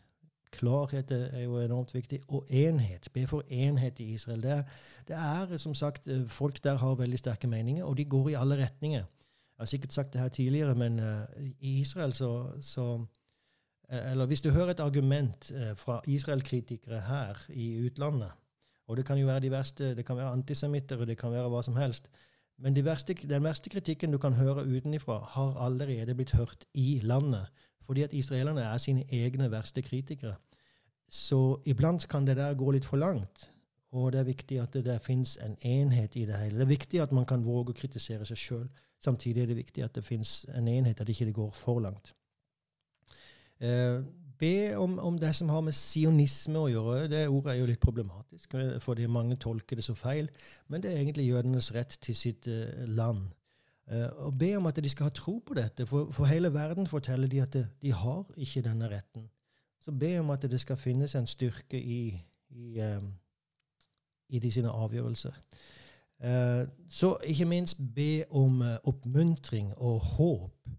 [0.52, 2.22] Klarhet er jo enormt viktig.
[2.28, 3.10] Og enhet.
[3.14, 4.44] Be for enhet i Israel.
[4.44, 4.66] Det
[5.08, 8.66] det er som sagt, Folk der har veldig sterke meninger, og de går i alle
[8.66, 9.00] retninger.
[9.00, 11.02] Jeg har sikkert sagt det her tidligere, men
[11.60, 13.19] i Israel så, så Eh,
[13.90, 18.32] eller hvis du hører et argument eh, fra Israel-kritikere her i utlandet,
[18.88, 21.50] og det kan jo være de verste, det kan være antisemitter, og det kan være
[21.50, 22.10] hva som helst,
[22.60, 27.00] Men de verste, den verste kritikken du kan høre utenifra, har allerede blitt hørt i
[27.04, 27.48] landet.
[27.86, 30.36] Fordi at israelerne er sine egne verste kritikere.
[31.10, 33.50] Så iblant kan det der gå litt for langt.
[33.92, 36.58] Og det er viktig at det der fins en enhet i det hele.
[36.58, 38.68] Det er viktig at man kan våge å kritisere seg sjøl.
[39.02, 42.14] Samtidig er det viktig at det fins en enhet, at det ikke går for langt.
[43.60, 44.04] Eh,
[44.40, 47.10] be om, om, det som har med sionisme å gjøre.
[47.12, 50.30] Det ordet er jo litt problematisk, eh, fordi mange tolker det så feil.
[50.68, 53.28] Men det er egentlig jødenes rett til sitt uh, land.
[54.22, 55.88] Og be om at de skal ha tro på dette.
[55.90, 59.24] For, for hele verden forteller de at det, de har ikke denne retten.
[59.82, 62.14] Så be om at det skal finnes en styrke i,
[62.54, 62.84] i,
[64.30, 65.40] i de sine avgjørelser.
[66.90, 70.70] Så ikke minst be om oppmuntring og håp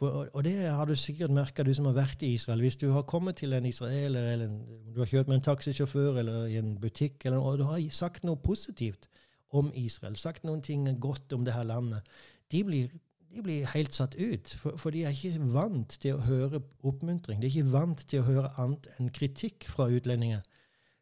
[0.00, 2.62] for, og det har du sikkert merka, du som har vært i Israel.
[2.64, 4.62] Hvis du har kommet til en israeler, eller en,
[4.94, 8.24] du har kjørt med en taxisjåfør eller i en butikk, eller, og du har sagt
[8.24, 9.10] noe positivt
[9.52, 12.08] om Israel, sagt noen ting godt om det her landet,
[12.52, 12.94] de blir,
[13.28, 14.54] de blir helt satt ut.
[14.62, 17.42] For, for, de er ikke vant til å høre oppmuntring.
[17.42, 20.40] De er ikke vant til å høre annet enn kritikk fra utlendinger.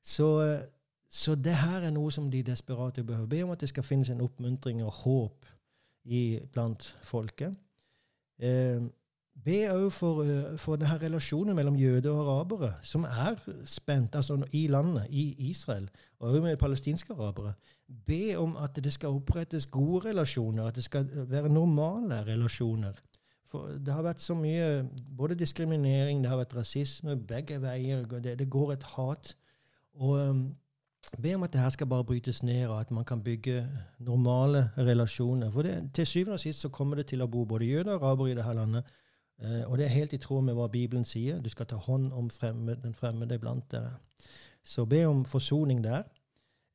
[0.02, 0.26] Så,
[1.06, 3.30] så det her er noe som de desperate behøver.
[3.30, 5.48] Be om at det skal finnes en oppmuntring og håp
[6.10, 7.54] i, blant folket.
[8.38, 8.80] Eh,
[9.44, 14.38] be òg for, uh, for denne relasjonen mellom jøder og arabere, som er spent altså
[14.52, 17.52] i landet, i Israel, og òg med palestinske arabere.
[18.06, 22.92] Be om at det skal opprettes gode relasjoner, at det skal være normale relasjoner.
[23.48, 24.84] For det har vært så mye
[25.16, 28.04] både diskriminering, det har vært rasisme, begge veier.
[28.04, 29.36] Det, det går et hat.
[29.94, 30.42] Og um,
[31.22, 33.66] be om at det her skal bare brytes ned, og at man kan bygge
[33.98, 35.50] normale relasjoner.
[35.50, 38.02] For det, til syvende og sist så kommer det til å bo både jøder og
[38.02, 38.84] araber i dette landet.
[39.42, 41.40] Eh, og det er helt i tråd med hva Bibelen sier.
[41.40, 43.96] Du skal ta hånd om fremmed, den fremmede blant dere.
[44.64, 46.02] Så be om forsoning der.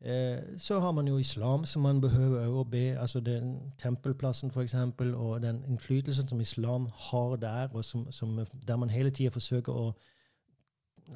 [0.04, 3.00] Eh, så har man jo islam, som man behøver å be.
[3.00, 4.76] altså den Tempelplassen, f.eks.,
[5.16, 9.74] og den innflytelsen som islam har der, og som, som, der man hele tida forsøker
[9.74, 9.94] å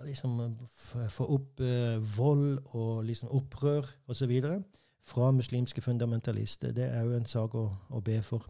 [0.05, 4.41] liksom eh, få opp uh, vold og liksom opprør osv.
[5.01, 6.71] fra muslimske fundamentalister.
[6.71, 8.47] Det er jo en sak å, å, be for.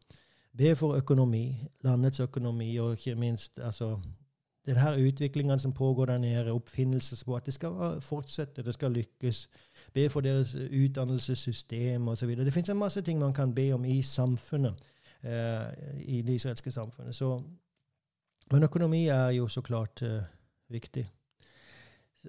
[0.58, 4.00] Be for økonomi, landets økonomi, og ikke minst altså,
[4.66, 9.50] den her utviklingen som pågår der nede, oppfinnelsesbåt, det skal fortsette, det skal lykkes.
[9.94, 12.36] Be for deres utdannelsessystem osv.
[12.36, 14.74] Det fins en masse ting man kan be om i samfunnet,
[15.24, 15.30] uh,
[16.02, 17.16] i det israelske samfunnet.
[17.16, 17.42] Så,
[18.52, 20.24] men økonomi er jo så klart uh,
[20.70, 21.06] viktig.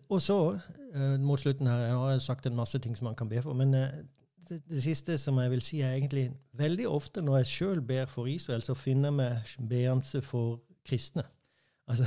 [0.09, 0.39] Og så,
[0.95, 3.53] uh, mot slutten her Jeg har sagt en masse ting som man kan be for.
[3.53, 3.89] Men uh,
[4.49, 8.07] det, det, siste som jeg vil si, er egentlig veldig ofte når jeg sjøl ber
[8.07, 11.25] for Israel, så finner vi beanse for kristne.
[11.89, 12.07] Altså,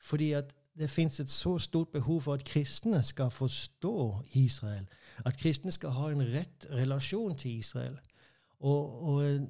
[0.00, 4.88] fordi at det fins et så stort behov for at kristne skal forstå Israel.
[5.26, 7.98] At kristne skal ha en rett relasjon til Israel.
[8.60, 9.48] Og, og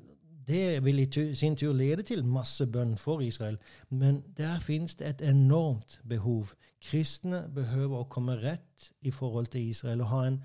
[0.48, 3.58] det vil i sin tur lede til masse bønn for Israel.
[3.90, 6.54] Men der finnes det et enormt behov.
[6.82, 10.42] Kristne behøver å komme rett i forhold til Israel og ha en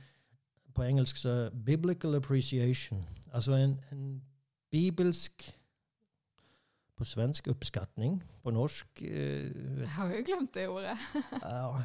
[0.78, 3.06] på engelsk så biblical appreciation.
[3.34, 4.22] Altså en, en
[4.72, 5.58] bibelsk
[6.98, 8.24] på svensk oppskatning.
[8.44, 10.98] På norsk eh, Jeg har jo glemt det ordet.
[11.44, 11.82] uh,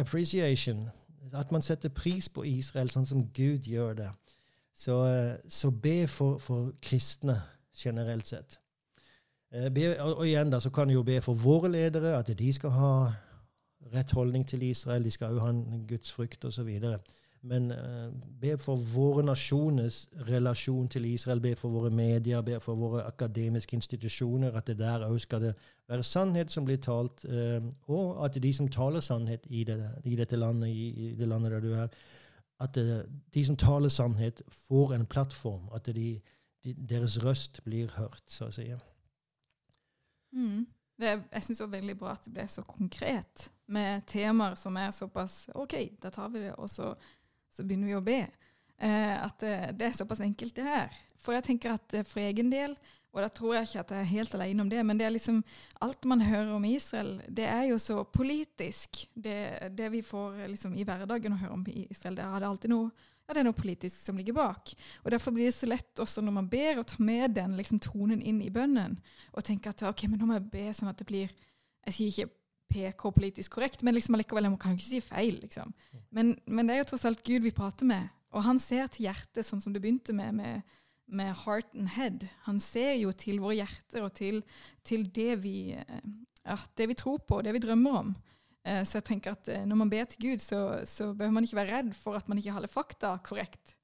[0.00, 0.88] appreciation.
[1.32, 4.10] At man setter pris på Israel sånn som Gud gjør det.
[4.78, 7.40] Så, uh, så be for, for, kristne
[7.78, 8.60] generelt sett.
[9.74, 12.50] Be, og, og igjen da, så kan du jo be for våre ledere, at de
[12.52, 12.90] skal ha
[13.94, 15.04] rett holdning til Israel.
[15.04, 16.68] De skal jo ha en Guds frykt osv.
[17.42, 18.10] Men uh,
[18.40, 23.76] be for våre nasjoners relasjon til Israel, be for våre medier, be for våre akademiske
[23.78, 25.52] institusjoner, at det der òg skal det
[25.88, 30.16] være sannhet som blir talt, uh, og at de som taler sannhet i, det, i
[30.18, 31.86] dette landet, i, i, det landet der du er,
[32.60, 32.78] at
[33.34, 36.20] de som taler sannhet, får en plattform, at de,
[36.64, 38.66] de, deres røst blir hørt, så å si.
[40.34, 40.66] Mm.
[40.98, 44.76] Det, jeg syns det var veldig bra at det ble så konkret, med temaer som
[44.80, 46.94] er såpass OK, da tar vi det, og så,
[47.52, 48.20] så begynner vi å be.
[48.78, 50.94] Eh, at det, det, er såpass enkelt, det her.
[51.18, 52.74] For jeg tenker at eh, for egen del,
[53.18, 55.14] og da tror jeg ikke at jeg er helt alene om det, men det er
[55.16, 55.42] liksom
[55.82, 59.02] alt man hører om Israel, det er jo så politisk.
[59.14, 59.38] Det,
[59.74, 62.90] det vi får liksom i hverdagen å høre om Israel, det er det alltid noe
[63.28, 64.70] ja, det er noe politisk som ligger bak.
[65.04, 67.76] Og Derfor blir det så lett også når man ber, å ta med den liksom,
[67.84, 68.94] tonen inn i bønnen.
[69.34, 71.34] Og tenke at ok, men nå må jeg be sånn at det blir
[71.84, 72.32] Jeg sier ikke
[72.68, 75.38] PK politisk korrekt, men liksom allikevel, jeg kan jo ikke si feil.
[75.42, 75.74] liksom.
[76.12, 78.08] Men, men, det er jo tross alt Gud vi prater med.
[78.32, 80.76] Og han ser til hjertet, sånn som du begynte med, med,
[81.08, 82.26] med heart and head.
[82.46, 84.42] Han ser jo til våre hjerter og til,
[84.84, 85.72] til det, vi,
[86.44, 88.14] ja, det vi tror på, det vi drømmer om.
[88.84, 91.76] Så jeg tenker at når man ber til Gud, så, så behøver man ikke være
[91.78, 93.74] redd for at man ikke holder fakta korrekt.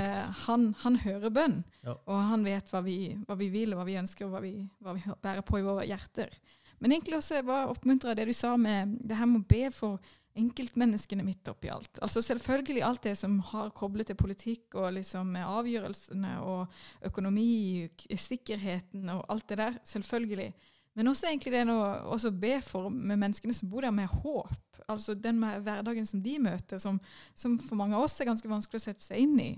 [0.00, 1.92] Eh, han, han hører bønn, Ja.
[2.06, 2.96] og han vet hva vi,
[3.28, 5.66] hva vi vil, og hva vi ønsker, og hva vi, hva vi bærer på i
[5.66, 6.32] våre hjerter.
[6.80, 9.68] Men egentlig også jeg bare oppmuntra det du sa med det her med å be
[9.76, 10.00] for
[10.38, 11.98] enkeltmenneskene midt oppi alt.
[12.04, 19.08] Altså Selvfølgelig alt det som har koblet til politikk og liksom avgjørelsene og økonomi, sikkerheten
[19.10, 19.80] og alt det der.
[19.84, 20.52] Selvfølgelig.
[20.98, 24.82] Men også egentlig det å be for med menneskene som bor der, med håp.
[24.90, 26.98] Altså den hverdagen som de møter, som,
[27.34, 29.52] som for mange av oss er ganske vanskelig å sette seg inn i.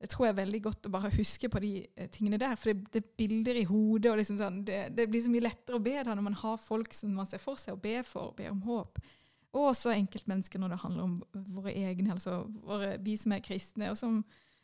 [0.00, 2.54] Det tror jeg er veldig godt å bare huske på de eh, tingene der.
[2.56, 5.44] For det, det er bilder i hodet, og liksom sånn, det, det blir så mye
[5.44, 7.98] lettere å be da når man har folk som man ser for seg og be
[8.08, 8.96] for, be om håp.
[9.52, 11.16] Og også enkeltmennesker når det handler om
[11.56, 14.20] våre egne, altså våre, vi som er kristne, og som,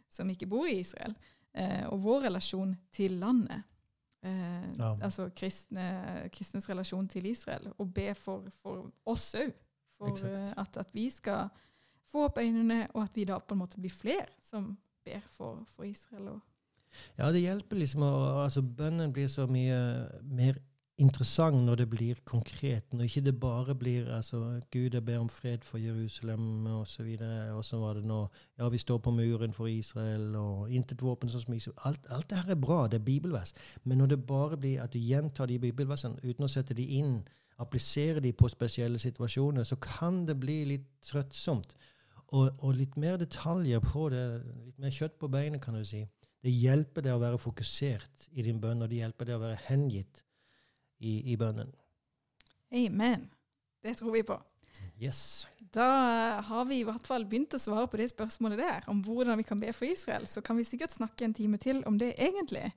[0.08, 1.16] som ikke bor i Israel.
[1.56, 3.64] Eh, og vår relasjon til landet.
[4.22, 4.92] Eh, Ja.
[5.02, 7.72] Altså kristne, kristnes relasjon til Israel.
[7.78, 9.54] Og be for, for oss òg.
[9.98, 11.48] For eh, at, at vi skal
[12.06, 15.64] få opp øynene, og at vi da på en måte blir flere som ber for,
[15.66, 16.28] for Israel.
[16.28, 16.40] Og
[17.18, 18.12] Ja, det hjelper liksom å
[18.44, 19.78] altså Bønnen blir så mye
[20.22, 20.60] mer
[21.02, 22.92] interessant når det blir konkret.
[22.92, 27.10] Når ikke det bare blir altså, Gud, jeg ber om fred for Jerusalem osv.
[27.56, 28.26] Og så var det nå
[28.58, 31.76] Ja, vi står på muren for Israel, og intet våpen som Israel.
[31.84, 33.52] Alt, alt det her er bra, det er bibelvers.
[33.84, 37.20] Men når det bare blir at du gjentar de bibelversene uten å sette de inn,
[37.58, 41.76] applisere de på spesielle situasjoner, så kan det bli litt trøttsomt.
[42.26, 44.24] Og, og litt mer detaljer på det,
[44.64, 46.02] litt mer kjøtt på beinet, kan du si.
[46.42, 49.60] Det hjelper deg å være fokusert i din bønn, og det hjelper deg å være
[49.68, 50.25] hengitt
[50.98, 51.72] i, i bønnen.
[52.72, 53.30] amen.
[53.82, 54.40] Det tror vi på.
[55.00, 55.46] Yes.
[55.72, 59.38] Da har vi i hvert fall begynt å svare på det spørsmålet der, om hvordan
[59.38, 60.26] vi kan be for Israel.
[60.26, 62.70] Så kan vi sikkert snakke en time til om det egentlig.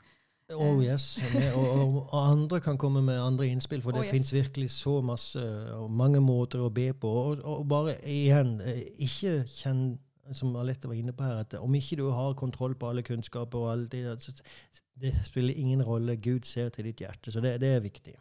[0.49, 1.20] Oh yes.
[1.53, 4.11] Og, og, og andre kan komme med andre innspill, for det Oh, yes.
[4.11, 5.41] finnes virkelig så masse
[5.89, 7.09] mange måter å be på.
[7.09, 9.84] Og, og bare igjen, eh, ikke kjenn
[10.38, 13.66] som Alette var inne på her, at om ikke du har kontroll på alle kunnskaper
[13.66, 14.18] og alt det,
[15.00, 16.18] det spiller ingen rolle.
[16.18, 18.16] Gud ser til ditt hjerte, så det, det er viktig.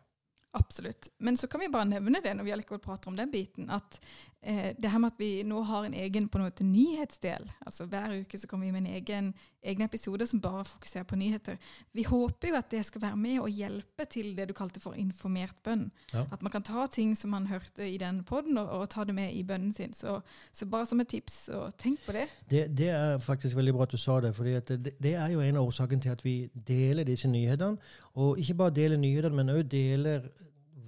[0.53, 1.09] Absolutt.
[1.19, 3.99] Men så kan vi bare nevne det når vi allikevel prater om den biten, at
[4.41, 7.45] eh, det her med at vi nå har en egen på noe til nyhetsdel.
[7.67, 9.29] Altså Hver uke så kommer vi med en egen,
[9.61, 11.59] egen episode som bare fokuserer på nyheter.
[11.93, 14.97] Vi håper jo at det skal være med og hjelpe til det du kalte for
[14.97, 15.91] informert bønn.
[16.15, 16.25] Ja.
[16.33, 19.15] At man kan ta ting som man hørte i den poden, og, og ta det
[19.15, 19.93] med i bønnen sin.
[19.95, 20.21] Så,
[20.53, 22.25] så bare som et tips, og tenk på det.
[22.49, 24.33] Det, det er faktisk veldig bra at du sa det.
[24.35, 26.39] for det, det er jo en av årsakene til at vi
[26.69, 27.77] deler disse nyhetene.
[28.19, 30.25] Og ikke bare deler nyhetene, men òg deler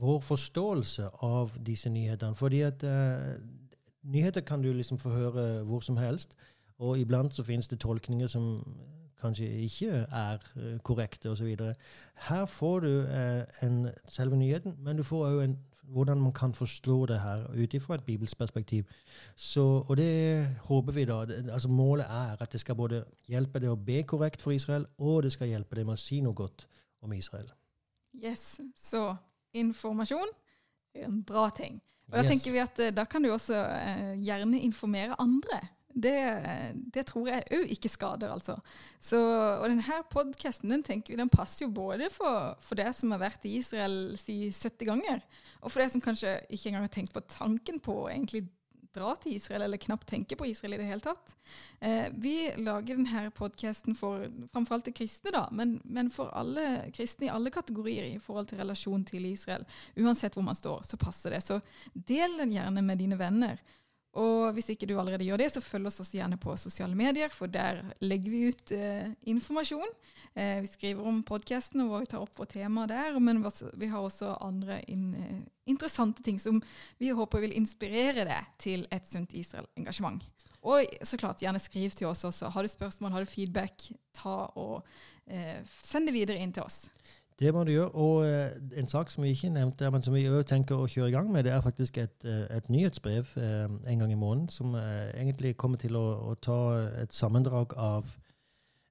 [0.00, 2.34] vår forståelse av disse nyhetene.
[2.34, 3.36] Fordi at uh,
[4.02, 6.34] nyheter kan du liksom få høre hvor som helst.
[6.78, 8.64] Og iblant så finnes det tolkninger som
[9.20, 11.56] kanskje ikke er eh, korrekte osv.
[12.28, 15.58] Her får du uh, en, selve nyheten, men du får òg
[15.90, 18.84] hvordan man kan forstå det her ut ifra et bibelsk perspektiv.
[19.36, 21.20] Så, og det håper vi da.
[21.52, 25.22] Altså Målet er at det skal både hjelpe deg å be korrekt for Israel, og
[25.22, 26.66] det skal hjelpe deg med å si noe godt
[27.02, 27.50] om Israel.
[28.22, 29.16] Yes, Så
[29.56, 30.30] informasjon
[30.94, 31.80] er en bra ting.
[32.10, 32.30] Og da Yes.
[32.32, 35.60] tenker vi at eh, da kan du også eh, gjerne informere andre.
[35.90, 36.14] Det,
[36.94, 38.54] det tror jeg òg ikke skader, altså.
[39.02, 43.10] Så, og denne podkasten den tenker vi, den passer jo både for, for deg som
[43.14, 45.22] har vært i Israel si 70 ganger,
[45.60, 48.44] og for deg som kanskje ikke engang har tenkt på tanken på egentlig
[48.94, 51.34] dra til Israel, eller knapt tenke på Israel i det hele tatt.
[51.80, 56.90] Eh, vi lager denne podkasten for framfor alt til kristne, da, men, men for alle
[56.96, 59.66] kristne i alle kategorier i forhold til relasjon til Israel.
[59.96, 61.42] Uansett hvor man står, så passer det.
[61.46, 61.60] Så
[61.94, 63.62] del den gjerne med dine venner.
[64.18, 67.30] Og hvis ikke du allerede gjør det, så følg oss også gjerne på sosiale medier,
[67.30, 69.92] for der legger vi ut eh, informasjon.
[70.34, 73.44] Eh, vi skriver om podkasten og vi tar opp for tema der, men
[73.78, 75.38] vi har også andre in, eh,
[75.70, 76.58] interessante ting som
[76.98, 80.26] vi håper vil inspirere deg til et sunt Israel-engasjement.
[80.60, 82.50] Og så klart, gjerne skriv til oss også.
[82.52, 84.82] Har du spørsmål, har du feedback, ta og
[85.30, 86.84] eh, send det videre inn til oss.
[87.40, 87.88] Det må du gjøre.
[87.88, 91.08] Og eh, en sak som vi ikke nevnte, men som vi òg tenker å kjøre
[91.08, 94.48] i gang med, det er faktisk et, eh, et nyhetsbrev eh, en gang i måneden,
[94.52, 96.60] som egentlig kommer til å, å ta
[97.00, 98.12] et sammendrag av,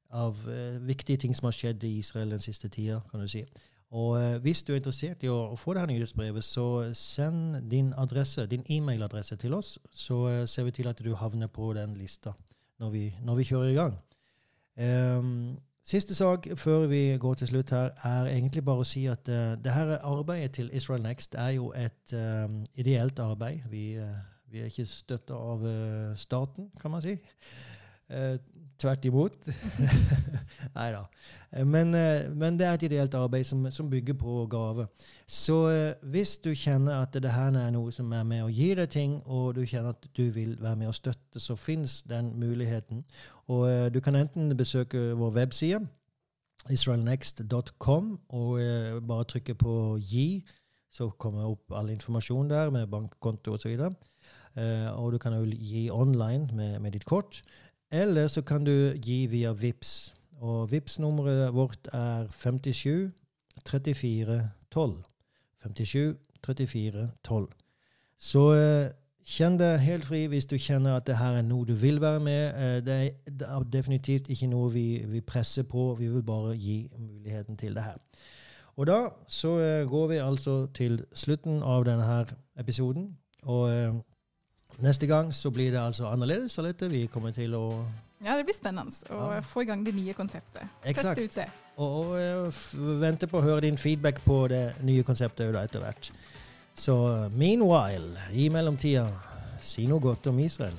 [0.09, 0.41] av
[0.81, 3.45] viktige ting som har skjedd i Israel den siste tida, kan du si.
[3.89, 6.65] Og hvis du er interessert i å, å få det her nyhetsbrevet, så
[6.97, 11.71] send din adresse, din e-mailadresse til oss, så ser vi til at du havner på
[11.77, 12.35] den lista
[12.79, 13.97] når vi, når vi kjører i gang.
[14.79, 15.57] Ehm,
[15.89, 19.55] Siste sak før vi går til slutt her, er egentlig bare å si at uh,
[19.57, 23.63] det her arbeidet til Israel Next er jo et um, ideelt arbeid.
[23.71, 24.11] Vi, uh,
[24.53, 27.15] vi er ikke støtta av uh, staten, kan man si.
[28.79, 29.33] Eh, tvert imot.
[30.75, 31.03] Nei da.
[31.65, 34.87] Men, eh, men, det er et ideelt arbeid som, som bygger på gave.
[35.27, 38.73] Så eh, hvis du kjenner at det her er noe som er med å gi
[38.75, 42.33] deg ting, og du kjenner at du vil være med å støtte, så fins den
[42.39, 43.03] muligheten.
[43.47, 45.83] Og eh, du kan enten besøke vår webside,
[46.69, 50.45] israelnext.com, og eh, bare trykke på 'gi',
[50.91, 53.75] så kommer opp all informasjon der med bankkonto osv.
[53.77, 57.43] Og, så eh, og du kan jo gi online med, med ditt kort.
[57.91, 60.15] Eller så kan du gi via VIPS.
[60.39, 63.11] Og vips nummeret vårt er 57
[63.65, 65.03] 34 12.
[65.63, 67.47] 57 34 12.
[68.19, 68.91] Så eh,
[69.29, 72.19] kjenn deg helt fri hvis du kjenner at det her er noe du vil være
[72.23, 72.43] med.
[72.55, 75.93] Eh, det, er, det, er, definitivt ikke noe vi, vi, presser på.
[75.99, 77.97] Vi vil bare gi muligheten til det her.
[78.79, 83.17] Og da så eh, går vi altså til slutten av denne her episoden.
[83.43, 83.93] Og eh,
[84.79, 86.87] Neste gang så blir det altså annerledes dette.
[86.91, 87.63] Vi kommer til å
[88.23, 89.41] Ja, det blir spennende å ja.
[89.43, 90.67] få i gang det nye konseptet.
[90.83, 91.47] Teste ut det.
[91.79, 96.11] Og, og uh, vente på å høre din feedback på det nye konseptet etter hvert.
[96.79, 96.95] Så
[97.35, 99.07] meanwhile, i mellomtida,
[99.63, 100.75] si noe godt om Israel.